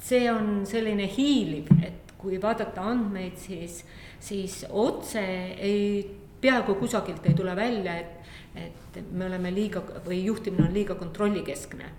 [0.00, 3.82] see on selline hiiliv, et kui vaadata andmeid, siis,
[4.20, 5.22] siis otse
[5.56, 6.02] ei,
[6.40, 11.96] peaaegu kusagilt ei tule välja, et, et me oleme liiga või juhtimine on liiga kontrollikeskne.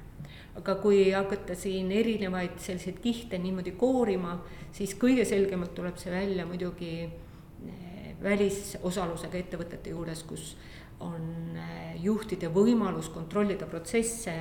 [0.60, 4.34] aga kui hakata siin erinevaid selliseid kihte niimoodi koorima,
[4.76, 10.58] siis kõige selgemalt tuleb see välja muidugi eh, välisosalusega ettevõtete juures, kus
[11.00, 14.36] on eh, juhtide võimalus kontrollida protsesse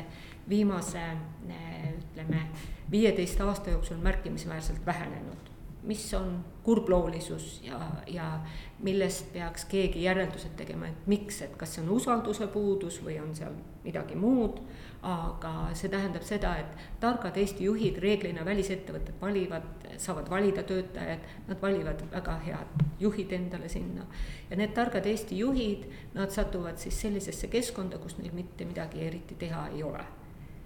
[0.51, 1.03] viimase
[1.49, 2.47] eh, ütleme
[2.91, 5.37] viieteist aasta jooksul märkimisväärselt vähenenud.
[5.83, 8.41] mis on kurbloolisus ja, ja
[8.79, 13.33] millest peaks keegi järeldused tegema, et miks, et kas see on usalduse puudus või on
[13.35, 14.61] seal midagi muud.
[15.03, 19.65] aga see tähendab seda, et targad Eesti juhid reeglina välisettevõtted valivad,
[19.97, 24.05] saavad valida töötajad, nad valivad väga head juhid endale sinna.
[24.51, 29.35] ja need targad Eesti juhid, nad satuvad siis sellisesse keskkonda, kus neil mitte midagi eriti
[29.35, 30.05] teha ei ole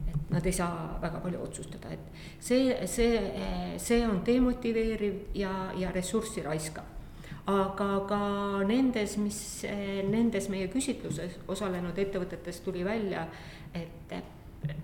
[0.08, 3.20] et nad ei saa väga palju otsustada, et see, see,
[3.78, 6.90] see on demotiveeriv ja, ja ressurssi raiskav.
[7.46, 8.20] aga ka
[8.64, 9.38] nendes, mis
[10.08, 13.26] nendes meie küsitluses osalenud ettevõtetes tuli välja,
[13.74, 14.14] et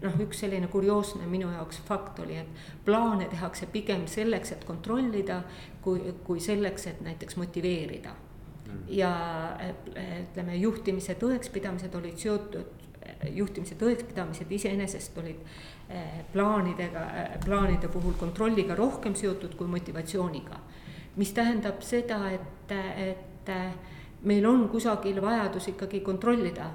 [0.02, 5.42] noh, üks selline kurioosne minu jaoks fakt oli, et plaane tehakse pigem selleks, et kontrollida,
[5.85, 8.83] kui, kui selleks, et näiteks motiveerida mm.
[8.98, 9.12] ja
[10.26, 12.79] ütleme, juhtimise tõekspidamised olid seotud
[13.28, 15.40] juhtimise tõekspidamised iseenesest olid
[15.88, 20.61] eh, plaanidega, eh, plaanide puhul kontrolliga rohkem seotud kui motivatsiooniga.
[21.16, 23.72] mis tähendab seda, et, et eh,
[24.22, 26.70] meil on kusagil vajadus ikkagi kontrollida.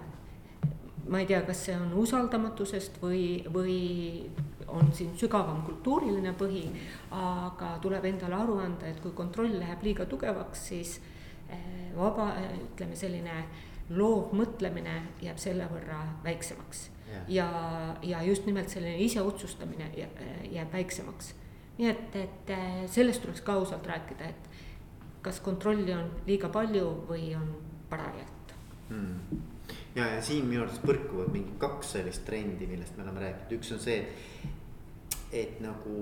[1.10, 4.30] ma ei tea, kas see on usaldamatusest või, või
[4.68, 6.64] on siin sügavam kultuuriline põhi,
[7.12, 10.96] aga tuleb endale aru anda, et kui kontroll läheb liiga tugevaks, siis
[11.96, 13.36] vaba, ütleme selline
[13.90, 16.90] loov mõtlemine jääb selle võrra väiksemaks.
[17.28, 17.48] ja,
[18.04, 19.92] ja just nimelt selline iseotsustamine
[20.52, 21.34] jääb väiksemaks.
[21.78, 22.54] nii et, et
[22.88, 24.50] sellest tuleks ka ausalt rääkida, et
[25.22, 27.50] kas kontrolli on liiga palju või on
[27.90, 28.54] parajalt
[28.90, 29.40] hmm.
[29.96, 33.74] ja, ja siin minu arust põrkuvad mingi kaks sellist trendi, millest me oleme rääkinud, üks
[33.76, 34.52] on see, et,
[35.46, 35.96] et nagu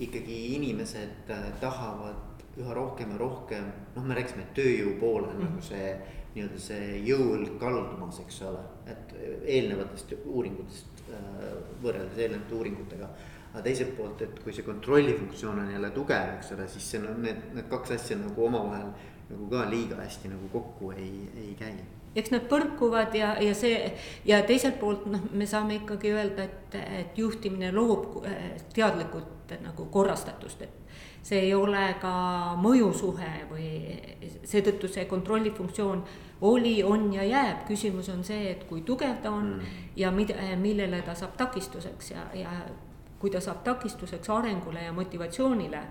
[0.00, 2.28] ikkagi inimesed äh, tahavad
[2.60, 5.48] üha rohkem ja rohkem, noh, me rääkisime tööjõu poole mm -hmm.
[5.48, 9.14] nagu see nii-öelda see jõuõlg kaldumas, eks ole, et
[9.56, 11.46] eelnevatest uuringutest äh,
[11.84, 13.08] võrreldes eelnevate uuringutega.
[13.52, 17.20] aga teiselt poolt, et kui see kontrollifunktsioon on jälle tugev, eks ole, siis see on
[17.22, 18.94] need, need kaks asja nagu omavahel
[19.32, 21.74] nagu ka liiga hästi nagu kokku ei, ei käi
[22.16, 23.92] eks nad põrkuvad ja, ja see
[24.28, 29.86] ja teiselt poolt noh, me saame ikkagi öelda, et, et juhtimine loob äh, teadlikult nagu
[29.92, 30.81] korrastatust, et
[31.22, 32.12] see ei ole ka
[32.58, 33.68] mõjusuhe või
[34.44, 36.04] seetõttu see kontrollifunktsioon
[36.42, 39.82] oli, on ja jääb, küsimus on see, et kui tugev ta on mm.
[39.96, 42.54] ja mida, millele ta saab takistuseks ja, ja
[43.22, 45.82] kui ta saab takistuseks arengule ja motivatsioonile,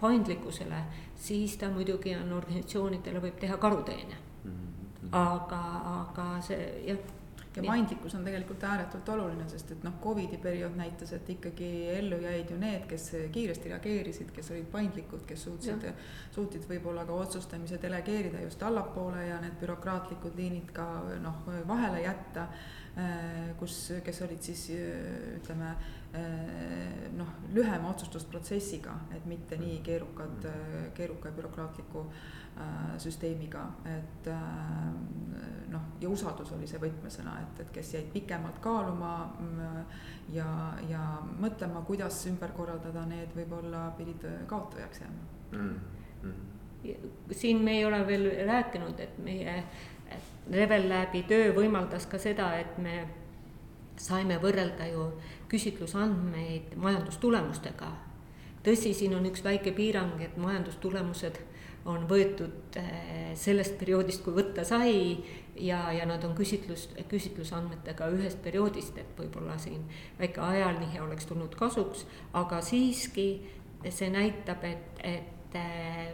[0.00, 0.82] paindlikkusele,
[1.16, 4.52] siis ta muidugi on organisatsioonidele võib teha karuteene mm.
[4.52, 5.08] -hmm.
[5.12, 5.62] aga,
[5.94, 7.00] aga see jah
[7.56, 12.20] ja paindlikkus on tegelikult ääretult oluline, sest et noh, Covidi periood näitas, et ikkagi ellu
[12.22, 15.86] jäid ju need, kes kiiresti reageerisid, kes olid paindlikud, kes suutsid,
[16.34, 20.86] suutsid võib-olla ka otsustamise delegeerida just allapoole ja need bürokraatlikud liinid ka
[21.22, 22.50] noh, vahele jätta.
[22.98, 24.64] Äh, kus, kes olid siis
[25.36, 30.48] ütleme äh, noh, lühema otsustusprotsessiga, et mitte nii keerukad,
[30.96, 32.39] keeruka ja bürokraatliku Äh,
[33.00, 34.40] süsteemiga, et äh,
[35.72, 39.94] noh, ja usaldus oli see võtmesõna, et, et kes jäid pikemalt kaaluma mm,
[40.34, 40.48] ja,
[40.90, 41.04] ja
[41.40, 45.78] mõtlema, kuidas ümber korraldada, need võib-olla pidid kaotajaks jääma mm.
[46.22, 47.32] -hmm.
[47.32, 49.62] siin me ei ole veel rääkinud, et meie
[50.50, 53.06] Level Labi töö võimaldas ka seda, et me
[54.00, 55.12] saime võrrelda ju
[55.48, 57.92] küsitlusandmeid majandustulemustega.
[58.64, 61.38] tõsi, siin on üks väike piirang, et majandustulemused
[61.88, 64.92] on võetud eh, sellest perioodist, kui võtta sai
[65.56, 69.86] ja, ja nad on küsitlus, küsitlusandmetega ühest perioodist, et võib-olla siin
[70.18, 72.04] väike ajanihe oleks tulnud kasuks,
[72.36, 73.30] aga siiski
[73.88, 76.10] see näitab, et, et eh,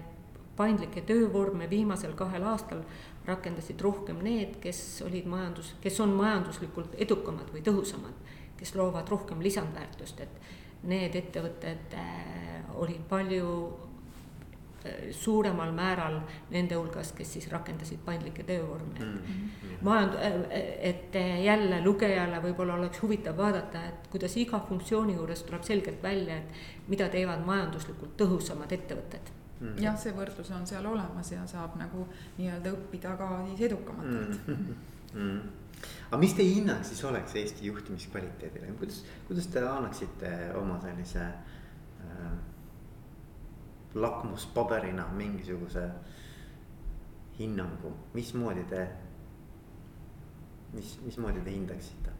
[0.56, 2.84] paindlikke töövorme viimasel kahel aastal
[3.26, 8.22] rakendasid rohkem need, kes olid majandus, kes on majanduslikult edukamad või tõhusamad,
[8.56, 13.50] kes loovad rohkem lisandväärtust, et need ettevõtted eh, olid palju
[15.10, 16.20] suuremal määral
[16.50, 19.14] nende hulgas, kes siis rakendasid paindlikke töövorme mm.
[19.14, 19.78] -hmm.
[19.82, 20.18] majand-,
[20.80, 21.14] et
[21.44, 26.88] jälle lugejale võib-olla oleks huvitav vaadata, et kuidas iga funktsiooni juures tuleb selgelt välja, et
[26.88, 29.30] mida teevad majanduslikult tõhusamad ettevõtted
[29.60, 29.82] mm -hmm.
[29.82, 32.08] jah, see võrdlus on seal olemas ja saab nagu
[32.38, 34.74] nii-öelda õppida ka siis edukamatelt mm.
[35.14, 35.40] -hmm.
[36.10, 42.30] aga mis teie hinnang siis oleks Eesti juhtimiskvaliteedile, kuidas, kuidas te annaksite oma sellise äh,
[43.96, 45.88] lakmuspaberina mingisuguse
[47.38, 48.86] hinnangu, mismoodi te,
[50.72, 52.12] mis, mismoodi te hindaksite?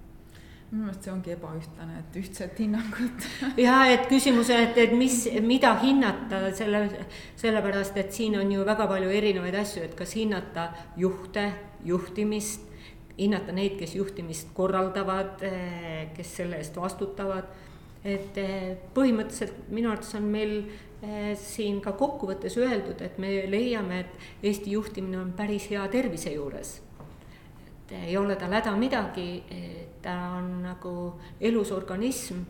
[0.67, 3.27] minu meelest see ongi ebaühtlane, et ühtset hinnangut
[3.67, 6.81] ja et küsimus, et, et mis, mida hinnata selle,
[7.39, 11.45] sellepärast et siin on ju väga palju erinevaid asju, et kas hinnata juhte,
[11.87, 12.67] juhtimist,
[13.15, 15.47] hinnata neid, kes juhtimist korraldavad,
[16.17, 17.55] kes selle eest vastutavad.
[18.07, 18.37] et
[18.95, 20.86] põhimõtteliselt minu arvates on meil Eh,
[21.37, 26.83] siin ka kokkuvõttes öeldud, et me leiame, et Eesti juhtimine on päris hea tervise juures.
[27.87, 29.43] et ei ole tal häda midagi,
[30.03, 32.43] ta on nagu elus organism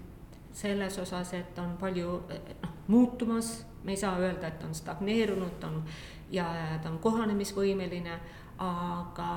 [0.53, 2.23] selles osas, et on palju
[2.63, 5.83] noh, muutumas, me ei saa öelda, et on stagneerunud, ta on
[6.31, 6.47] ja
[6.83, 8.19] ta on kohanemisvõimeline,
[8.59, 9.31] aga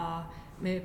[0.62, 0.76] me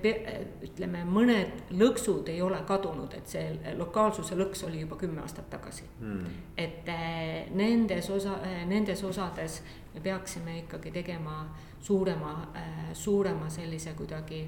[0.64, 5.86] ütleme, mõned lõksud ei ole kadunud, et see lokaalsuse lõks oli juba kümme aastat tagasi.
[6.00, 6.36] Mm..
[6.56, 9.62] et eh, nendes osa, eh, nendes osades
[9.94, 11.42] me peaksime ikkagi tegema
[11.80, 14.44] suurema, eh, suurema sellise kuidagi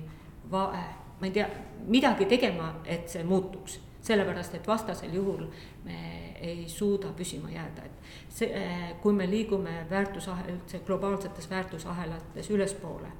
[0.50, 0.70] va-,
[1.20, 1.48] ma ei tea,
[1.86, 3.80] midagi tegema, et see muutuks.
[4.06, 5.48] sellepärast, et vastasel juhul
[5.84, 5.96] me
[6.38, 8.60] ei suuda püsima jääda, et see,
[9.02, 13.10] kui me liigume väärtusahel, globaalsetes väärtusahelates ülespoole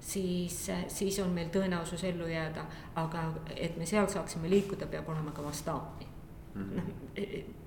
[0.00, 3.24] siis, siis on meil tõenäosus ellu jääda, aga
[3.56, 6.06] et me seal saaksime liikuda, peab olema ka mastaapi
[6.54, 6.76] mm -hmm..
[6.76, 6.84] noh,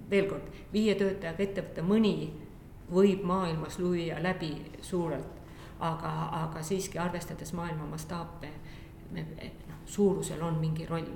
[0.10, 2.32] veel kord, viie töötajaga ettevõte, mõni
[2.94, 5.42] võib maailmas lüüa läbi suurelt,
[5.80, 6.12] aga,
[6.44, 8.50] aga siiski arvestades maailma mastaape,
[9.12, 9.26] me
[9.68, 11.12] noh, suurusel on mingi roll.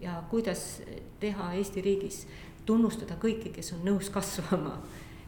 [0.00, 0.82] ja kuidas
[1.20, 2.26] teha Eesti riigis,
[2.66, 4.78] tunnustada kõiki, kes on nõus kasvama,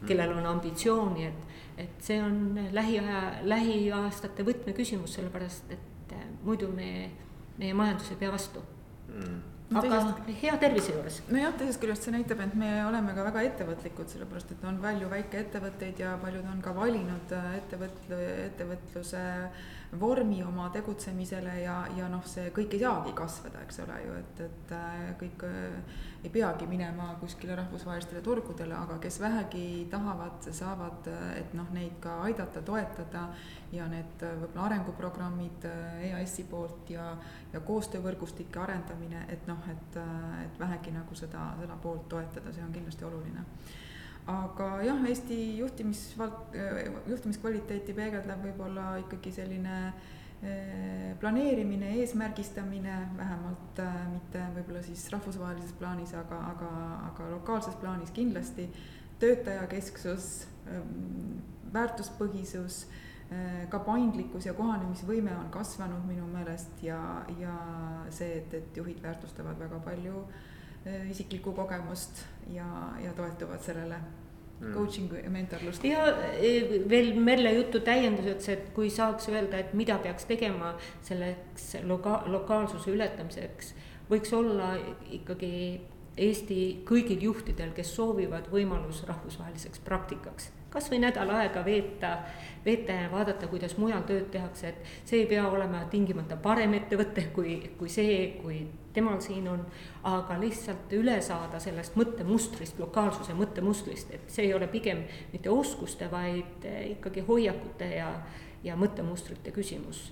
[0.07, 1.47] kellel on ambitsiooni, et
[1.77, 7.11] et see on lähiaja, lähiaastate võtmeküsimus, sellepärast et äh, muidu me,
[7.57, 8.63] meie majandus ei pea vastu
[9.11, 10.29] mm aga teisest...
[10.41, 11.17] hea tervise juures.
[11.27, 15.09] nojah, teisest küljest see näitab, et me oleme ka väga ettevõtlikud, sellepärast et on palju
[15.11, 18.13] väikeettevõtteid ja paljud on ka valinud äh, ettevõt-,
[18.47, 19.23] ettevõtluse
[19.99, 24.41] vormi oma tegutsemisele ja, ja noh, see kõik ei saagi kasvada, eks ole ju, et,
[24.47, 25.45] et äh, kõik
[26.23, 31.07] ei peagi minema kuskile rahvusvahelistele turgudele, aga kes vähegi tahavad, saavad,
[31.37, 33.27] et noh, neid ka aidata, toetada
[33.71, 35.67] ja need võib-olla arenguprogrammid
[36.09, 37.13] EAS-i poolt ja,
[37.53, 39.99] ja koostöövõrgustike arendamine, et noh, et,
[40.43, 43.45] et vähegi nagu seda, seda poolt toetada, see on kindlasti oluline
[44.27, 46.55] aga jah, Eesti juhtimisvald-,
[47.07, 49.77] juhtimiskvaliteeti peegeldab võib-olla ikkagi selline
[50.43, 56.67] Äh, planeerimine, eesmärgistamine, vähemalt äh, mitte võib-olla siis rahvusvahelises plaanis, aga, aga,
[57.07, 58.69] aga lokaalses plaanis kindlasti.
[59.17, 61.39] töötajakesksus, ähm,
[61.73, 62.83] väärtuspõhisus,
[63.69, 66.99] ka paindlikkus ja kohanemisvõime on kasvanud minu meelest ja,
[67.39, 67.55] ja
[68.13, 70.37] see, et, et juhid väärtustavad väga palju äh,
[71.09, 72.23] isiklikku kogemust
[72.53, 72.67] ja,
[73.03, 73.99] ja toetuvad sellele
[74.59, 74.73] mm.
[74.73, 75.83] coaching'u ja mentorlust.
[75.83, 81.75] ja e, veel Merle jutu täienduseks, et kui saaks öelda, et mida peaks tegema selleks
[81.83, 83.73] loka-, lokaalsuse ületamiseks,
[84.09, 84.73] võiks olla
[85.19, 85.53] ikkagi
[86.17, 90.51] Eesti kõigil juhtidel, kes soovivad võimalus rahvusvaheliseks praktikaks.
[90.73, 92.09] kasvõi nädal aega veeta,
[92.65, 97.29] veeta ja vaadata, kuidas mujal tööd tehakse, et see ei pea olema tingimata parem ettevõte
[97.33, 98.57] kui, kui see, kui
[98.97, 99.65] temal siin on.
[100.07, 106.09] aga lihtsalt üle saada sellest mõttemustrist, lokaalsuse mõttemustrist, et see ei ole pigem mitte oskuste,
[106.11, 108.11] vaid ikkagi hoiakute ja,
[108.63, 110.11] ja mõttemustrite küsimus.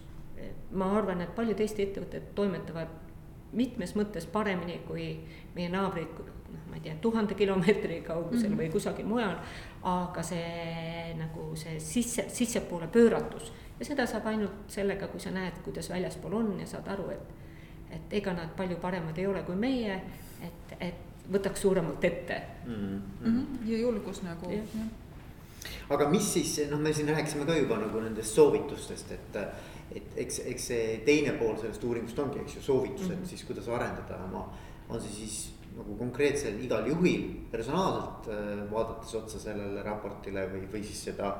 [0.72, 2.90] ma arvan, et paljud Eesti ettevõtted toimetavad
[3.56, 5.06] mitmes mõttes paremini kui
[5.56, 6.18] meie naabrid,
[6.52, 8.62] noh, ma ei tea, tuhande kilomeetri kaugusel mm -hmm.
[8.62, 9.38] või kusagil mujal.
[9.84, 15.60] aga see nagu see sisse, sissepoole pööratus ja seda saab ainult sellega, kui sa näed,
[15.64, 17.34] kuidas väljaspool on ja saad aru, et,
[17.96, 20.00] et ega nad palju paremad ei ole kui meie,
[20.44, 23.02] et, et võtaks suuremalt ette mm.
[23.24, 23.70] -hmm.
[23.70, 24.52] ja julgus nagu.
[25.90, 29.42] aga mis siis, noh, me siin rääkisime ka juba nagu nendest soovitustest, et
[29.96, 33.28] et eks, eks see teine pool sellest uuringust ongi, eks ju, soovitused mm -hmm.
[33.30, 34.50] siis, kuidas arendada oma,
[34.90, 40.84] on see siis nagu konkreetsel igal juhil personaalselt äh, vaadates otsa sellele raportile või, või
[40.84, 41.36] siis seda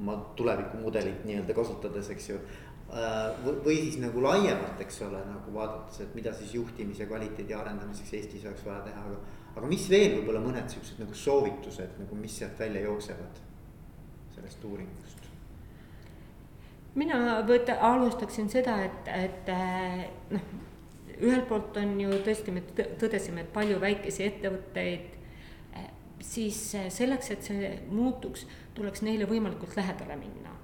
[0.00, 3.48] oma tulevikumudelit nii-öelda kasutades, eks ju äh,.
[3.64, 8.46] või siis nagu laiemalt, eks ole, nagu vaadates, et mida siis juhtimise kvaliteedi arendamiseks Eestis
[8.46, 9.42] oleks vaja teha, aga.
[9.56, 13.42] aga mis veel võib-olla mõned siuksed nagu soovitused nagu, mis sealt välja jooksevad
[14.36, 15.26] sellest uuringust?
[16.96, 20.46] mina võta, alustaksin seda, et, et eh, noh,
[21.20, 22.62] ühelt poolt on ju tõesti, me
[23.00, 25.15] tõdesime, et palju väikesi ettevõtteid,
[26.26, 30.54] siis eh, selleks, et see muutuks, tuleks neile võimalikult lähedale minna.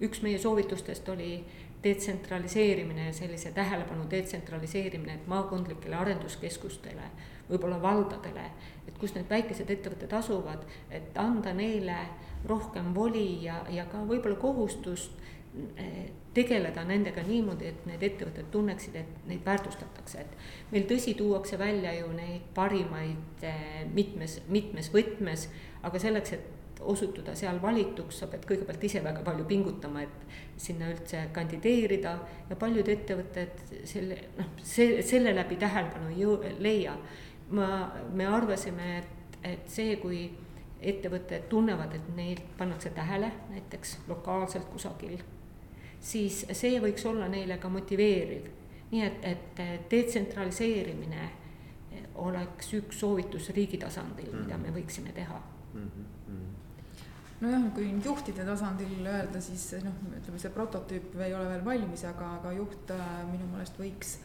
[0.00, 1.44] üks meie soovitustest oli
[1.82, 7.10] detsentraliseerimine ja sellise tähelepanu detsentraliseerimine, et maakondlikele arenduskeskustele,
[7.50, 8.44] võib-olla valdadele,
[8.86, 11.96] et kus need väikesed ettevõtted asuvad, et anda neile
[12.46, 15.12] rohkem voli ja, ja ka võib-olla kohustust
[16.38, 21.94] tegeleda nendega niimoodi, et need ettevõtted tunneksid, et neid väärtustatakse, et meil tõsi, tuuakse välja
[21.98, 25.48] ju neid parimaid eh, mitmes, mitmes võtmes,
[25.82, 30.90] aga selleks, et osutuda seal valituks, sa pead kõigepealt ise väga palju pingutama, et sinna
[30.92, 32.14] üldse kandideerida
[32.50, 36.96] ja paljud ettevõtted selle, noh, see, selle läbi tähelepanu ei leia.
[37.50, 37.66] ma,
[38.12, 40.26] me arvasime, et, et see, kui
[40.78, 45.18] ettevõtted tunnevad, et neid pannakse tähele näiteks lokaalselt kusagil
[46.00, 48.54] siis see võiks olla neile ka motiveeriv.
[48.90, 51.30] nii et, et detsentraliseerimine
[52.14, 54.46] oleks üks soovitus riigi tasandil mm, -hmm.
[54.46, 55.42] mida me võiksime teha
[55.74, 55.90] mm.
[55.90, 56.08] -hmm
[57.40, 62.32] nojah, kui juhtide tasandil öelda, siis noh, ütleme see prototüüp ei ole veel valmis, aga,
[62.40, 64.16] aga juht äh, minu meelest võiks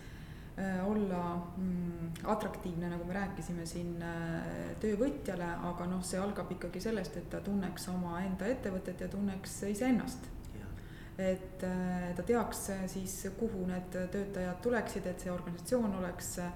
[0.58, 1.22] äh, olla
[1.58, 7.30] mm, atraktiivne, nagu me rääkisime siin äh, töövõtjale, aga noh, see algab ikkagi sellest, et
[7.30, 10.32] ta tunneks omaenda ettevõtet ja tunneks iseennast
[11.18, 16.54] et äh, ta teaks äh, siis, kuhu need töötajad tuleksid, et see organisatsioon oleks äh,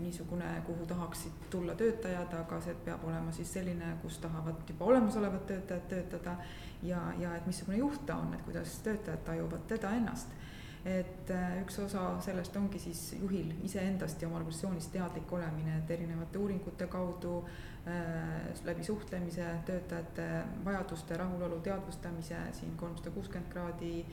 [0.00, 5.44] niisugune, kuhu tahaksid tulla töötajad, aga see peab olema siis selline, kus tahavad juba olemasolevad
[5.48, 6.36] töötajad töötada.
[6.82, 10.28] ja, ja et missugune juht ta on, et kuidas töötajad tajuvad teda ennast
[10.84, 11.30] et
[11.62, 16.88] üks osa sellest ongi siis juhil iseendast ja oma organisatsioonist teadlik olemine, et erinevate uuringute
[16.90, 17.71] kaudu Äh,
[18.64, 24.04] läbi suhtlemise, töötajate vajaduste rahulolu teadvustamise, siin kolmsada kuuskümmend kraadi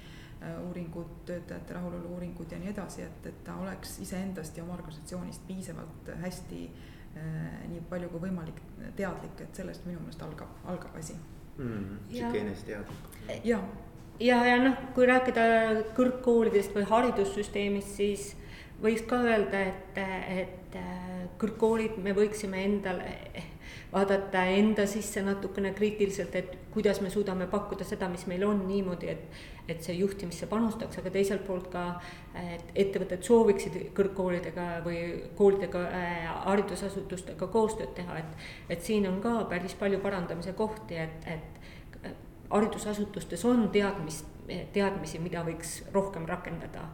[0.43, 4.73] äh, uuringud, töötajate rahulolu uuringud ja nii edasi, et, et ta oleks iseendast ja oma
[4.73, 8.57] organisatsioonist piisavalt hästi äh, nii palju kui võimalik
[8.97, 11.13] teadlik, et sellest minu meelest algab, algab asi
[11.57, 11.99] mm,.
[12.09, 13.37] sihuke eneseteadlik.
[13.43, 13.61] ja,
[14.19, 15.45] ja, ja noh, kui rääkida
[15.99, 18.33] kõrgkoolidest või haridussüsteemist, siis
[18.81, 20.01] võiks ka öelda, et,
[20.41, 20.81] et
[21.39, 23.13] kõrgkoolid me võiksime endale
[23.93, 29.15] vaadata enda sisse natukene kriitiliselt, et kuidas me suudame pakkuda seda, mis meil on niimoodi,
[29.15, 29.39] et.
[29.69, 31.83] et see juhtimisse panustaks, aga teiselt poolt ka,
[32.41, 35.01] et ettevõtted sooviksid kõrgkoolidega või
[35.37, 38.47] koolidega äh,, haridusasutustega koostööd teha, et.
[38.73, 41.59] et siin on ka päris palju parandamise kohti, et, et
[42.49, 44.25] haridusasutustes on teadmist,
[44.73, 46.87] teadmisi, mida võiks rohkem rakendada.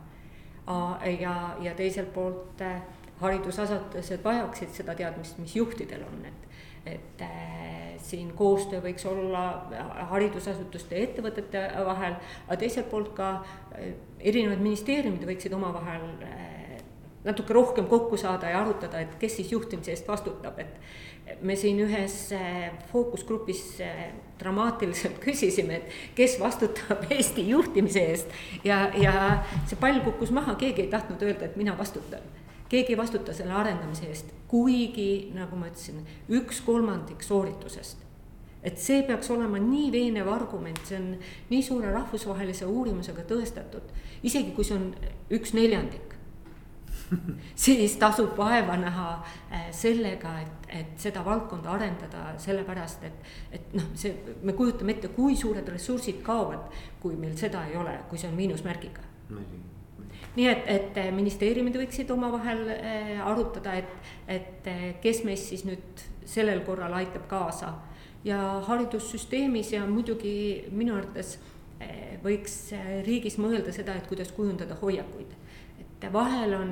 [1.19, 2.81] ja, ja teiselt poolt äh,
[3.21, 6.44] haridusasutused vajaksid seda teadmist, mis juhtidel on, et
[6.85, 9.45] et äh, siin koostöö võiks olla
[10.11, 16.77] haridusasutuste ja ettevõtete vahel, aga teiselt poolt ka äh, erinevad ministeeriumid võiksid omavahel äh,
[17.25, 21.79] natuke rohkem kokku saada ja arutada, et kes siis juhtimise eest vastutab, et me siin
[21.81, 22.15] ühes
[22.91, 23.63] fookusgrupis
[24.37, 28.41] dramaatiliselt küsisime, et kes vastutab Eesti juhtimise eest.
[28.63, 29.15] ja, ja
[29.65, 32.44] see pall kukkus maha, keegi ei tahtnud öelda, et mina vastutan.
[32.69, 38.03] Keegi ei vastuta selle arendamise eest, kuigi nagu ma ütlesin, üks kolmandik sooritusest.
[38.65, 41.11] et see peaks olema nii veenev argument, see on
[41.51, 43.91] nii suure rahvusvahelise uurimusega tõestatud,
[44.25, 44.87] isegi kui see on
[45.37, 46.15] üks neljandik
[47.65, 49.09] siis tasub vaeva näha
[49.51, 55.11] äh, sellega, et, et seda valdkonda arendada, sellepärast et, et noh, see, me kujutame ette,
[55.15, 59.05] kui suured ressursid kaovad, kui meil seda ei ole, kui see on miinusmärgiga.
[60.35, 66.05] Nii et, et ministeeriumid võiksid omavahel äh, arutada, et, et äh, kes meist siis nüüd
[66.25, 67.73] sellel korral aitab kaasa.
[68.25, 71.35] Ja haridussüsteemis ja muidugi minu arvates
[72.23, 72.71] võiks
[73.05, 75.35] riigis mõelda seda, et kuidas kujundada hoiakuid.
[75.77, 76.71] Et vahel on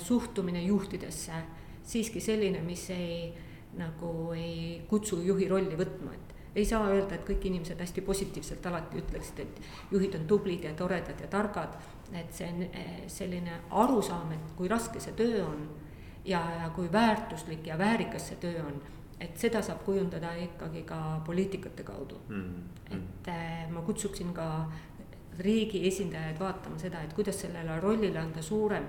[0.00, 1.42] suhtumine juhtidesse
[1.84, 3.34] siiski selline, mis ei
[3.76, 8.66] nagu ei kutsu juhi rolli võtma, et ei saa öelda, et kõik inimesed hästi positiivselt
[8.66, 11.76] alati ütleksid, et juhid on tublid ja toredad ja targad.
[12.12, 15.68] Et see on äh, selline arusaam, et kui raske see töö on
[16.24, 18.80] ja, ja kui väärtuslik ja väärikas see töö on,
[19.20, 22.44] et seda saab kujundada ikkagi ka poliitikate kaudu mm.
[22.44, 22.94] -hmm.
[22.96, 24.70] et äh, ma kutsuksin ka
[25.38, 28.84] riigi esindajaid vaatama seda, et kuidas sellele rollile anda suurem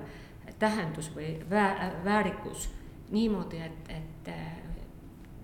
[0.59, 2.69] tähendus või vä-, väärikus.
[3.09, 4.57] niimoodi, et, et äh,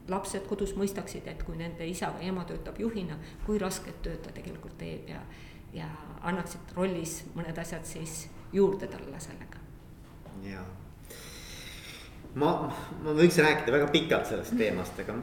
[0.08, 4.32] lapsed kodus mõistaksid, et kui nende isa või ema töötab juhina, kui rasket tööd ta
[4.32, 5.22] tegelikult teeb ja,
[5.76, 5.90] ja
[6.26, 9.62] annaksid rollis mõned asjad siis juurde talle sellega.
[10.46, 10.66] jaa
[12.40, 12.52] ma,
[13.04, 15.16] ma võiks rääkida väga pikalt sellest teemast, aga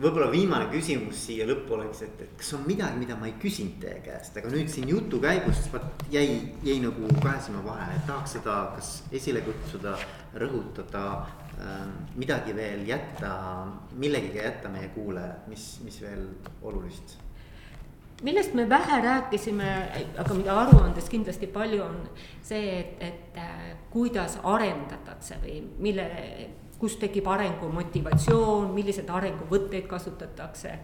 [0.00, 3.80] võib-olla viimane küsimus siia lõppu oleks, et, et kas on midagi, mida ma ei küsinud
[3.82, 8.06] teie käest, aga nüüd siin jutu käigus vaat jäi, jäi nagu kahe silma vahele, et
[8.08, 9.96] tahaks seda kas esile kutsuda,
[10.40, 11.06] rõhutada
[11.58, 11.80] äh,.
[12.16, 13.32] midagi veel jätta,
[13.98, 16.28] millegiga jätta meie kuulajad, mis, mis veel
[16.62, 17.18] olulist
[18.22, 19.68] millest me vähe rääkisime,
[20.18, 22.00] aga mida aruandes kindlasti palju on
[22.42, 26.06] see, et, et äh, kuidas arendatakse või mille,
[26.80, 30.78] kus tekib arengumotivatsioon, milliseid arenguvõtteid kasutatakse.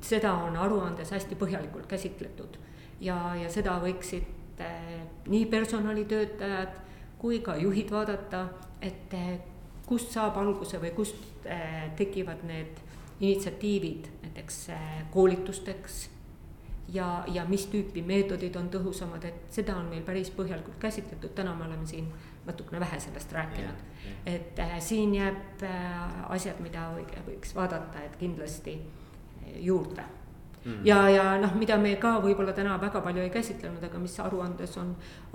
[0.00, 2.58] seda on aruandes hästi põhjalikult käsitletud
[3.00, 6.82] ja, ja seda võiksid äh, nii personalitöötajad
[7.18, 8.48] kui ka juhid vaadata,
[8.80, 9.38] et äh,
[9.86, 11.32] kust saab alguse või kust
[11.96, 12.80] tekivad need
[13.20, 14.56] initsiatiivid näiteks
[15.14, 16.15] koolitusteks
[16.92, 21.54] ja, ja mis tüüpi meetodid on tõhusamad, et seda on meil päris põhjalikult käsitletud, täna
[21.54, 22.10] me oleme siin
[22.46, 23.82] natukene vähe sellest rääkinud.
[24.26, 26.90] et äh, siin jääb äh, asjad, mida
[27.26, 30.04] võiks vaadata, et kindlasti äh, juurde
[30.66, 30.86] Mm.
[30.86, 34.72] ja, ja noh, mida me ka võib-olla täna väga palju ei käsitlenud, aga mis aruandes
[34.82, 34.88] on,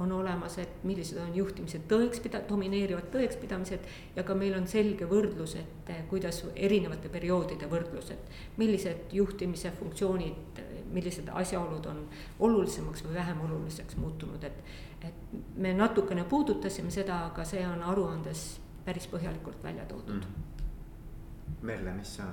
[0.03, 3.88] on olemas, et millised on juhtimise tõekspida-, domineerivad tõekspidamised.
[4.15, 9.71] ja ka meil on selge võrdlus, et eh, kuidas erinevate perioodide võrdlus, et millised juhtimise
[9.79, 10.61] funktsioonid,
[10.91, 12.03] millised asjaolud on
[12.39, 14.63] olulisemaks või vähem oluliseks muutunud, et.
[15.01, 20.49] et me natukene puudutasime seda, aga see on aruandes päris põhjalikult välja toodud mm..
[21.61, 22.27] Merle, mis sa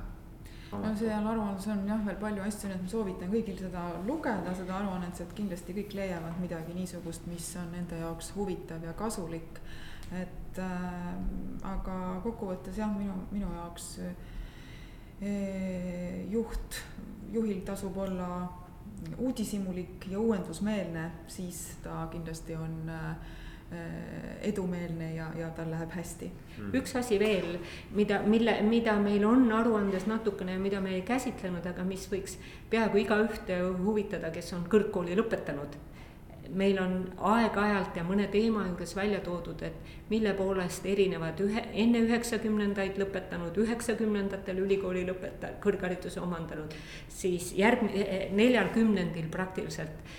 [0.73, 4.55] no seal aruandes on jah veel palju asju, nii et ma soovitan kõigil seda lugeda,
[4.57, 9.61] seda aruannet, sealt kindlasti kõik leiavad midagi niisugust, mis on nende jaoks huvitav ja kasulik.
[10.13, 11.15] et äh,
[11.69, 14.15] aga kokkuvõttes jah, minu, minu jaoks äh,
[16.31, 16.81] juht,
[17.33, 18.49] juhil tasub olla
[19.19, 23.17] uudishimulik ja uuendusmeelne, siis ta kindlasti on Äh,
[24.49, 26.71] edumeelne ja, ja tal läheb hästi mm..
[26.79, 27.59] üks asi veel,
[27.93, 32.39] mida, mille, mida meil on aruandes natukene ja mida me ei käsitlenud, aga mis võiks
[32.71, 35.77] peaaegu igaühte huvitada, kes on kõrgkooli lõpetanud
[36.57, 36.95] meil on
[37.29, 43.59] aeg-ajalt ja mõne teema juures välja toodud, et mille poolest erinevad ühe, enne üheksakümnendaid lõpetanud,
[43.65, 46.75] üheksakümnendatel ülikooli lõpeta-, kõrghariduse omandanud.
[47.09, 50.17] siis järgmine, neljal kümnendil praktiliselt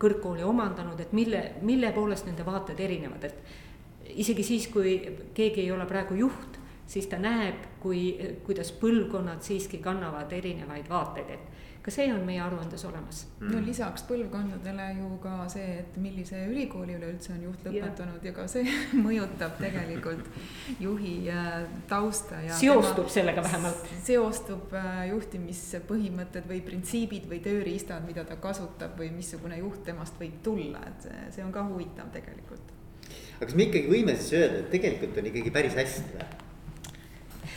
[0.00, 4.96] kõrgkooli omandanud, et mille, mille poolest nende vaated erinevad, et isegi siis, kui
[5.34, 6.58] keegi ei ole praegu juht,
[6.90, 8.02] siis ta näeb, kui,
[8.46, 11.49] kuidas põlvkonnad siiski kannavad erinevaid vaateid, et
[11.90, 13.50] ka see on meie aruandes olemas mm..
[13.50, 18.34] no lisaks põlvkondadele ju ka see, et millise ülikooli üleüldse on juht lõpetanud ja, ja
[18.36, 18.74] ka see
[19.06, 20.28] mõjutab tegelikult
[20.82, 22.58] juhi äh, tausta ja.
[22.58, 23.88] seostub sellega vähemalt.
[24.06, 30.38] seostub äh, juhtimispõhimõtted või printsiibid või tööriistad, mida ta kasutab või missugune juht temast võib
[30.46, 32.76] tulla, et see, see on ka huvitav tegelikult.
[33.40, 36.30] aga kas me ikkagi võime siis öelda, et tegelikult on ikkagi päris hästi või?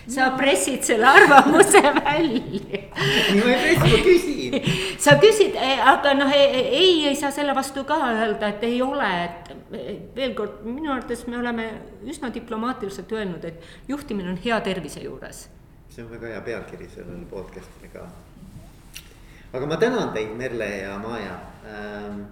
[0.08, 2.82] Sa pressid selle arvamuse välja.
[3.40, 4.58] ma ei pressi, ma küsin.
[5.00, 5.56] sa küsid,
[5.94, 9.54] aga noh, ei, ei saa selle vastu ka öelda, et ei ole, et
[10.16, 11.70] veel kord, minu arvates me oleme
[12.10, 15.48] üsna diplomaatiliselt öelnud, et juhtimine on hea tervise juures.
[15.94, 18.08] see on väga hea pealkiri sellele podcast'ile ka.
[19.54, 22.24] aga ma tänan teid, Merle ja Maja ähm,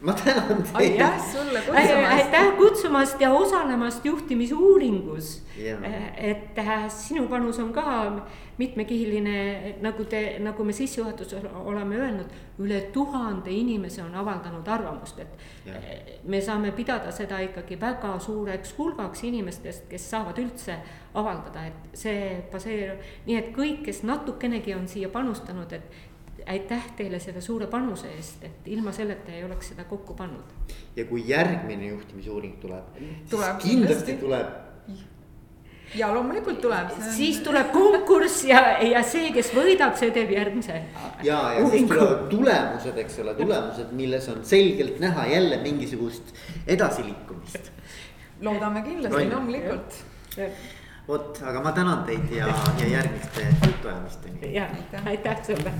[0.00, 0.74] ma tänan teid.
[0.74, 2.12] aitäh sulle kutsumast.
[2.12, 5.42] aitäh kutsumast ja osalemast juhtimisuuringus.
[6.16, 8.12] Et äh, sinu panus on ka
[8.58, 15.38] mitmekihiline, nagu te, nagu me sissejuhatuses oleme öelnud, üle tuhande inimese on avaldanud arvamust, et
[15.66, 15.80] ja.
[16.24, 20.78] me saame pidada seda ikkagi väga suureks hulgaks inimestest, kes saavad üldse
[21.14, 26.15] avaldada, et see baseerub, nii et kõik, kes natukenegi on siia panustanud, et
[26.46, 30.54] aitäh teile selle suure panuse eest, et ilma selleta ei oleks seda kokku pannud.
[30.96, 32.94] ja kui järgmine juhtimisuuring tuleb,
[33.30, 34.66] tuleb kindlasti, kindlasti tuleb
[35.94, 36.90] ja loomulikult tuleb.
[37.10, 40.80] siis tuleb konkurss ja, ja see, kes võidab, see teeb järgmise.
[41.22, 46.34] ja, ja siis tulevad tulemused, eks ole, tulemused, milles on selgelt näha jälle mingisugust
[46.66, 47.72] edasiliikumist.
[48.40, 50.00] loodame kindlasti, loomulikult.
[51.08, 54.54] vot, aga ma tänan teid ja, ja järgmiste jutuajamisteni.
[54.54, 54.68] ja
[55.04, 55.72] aitäh sulle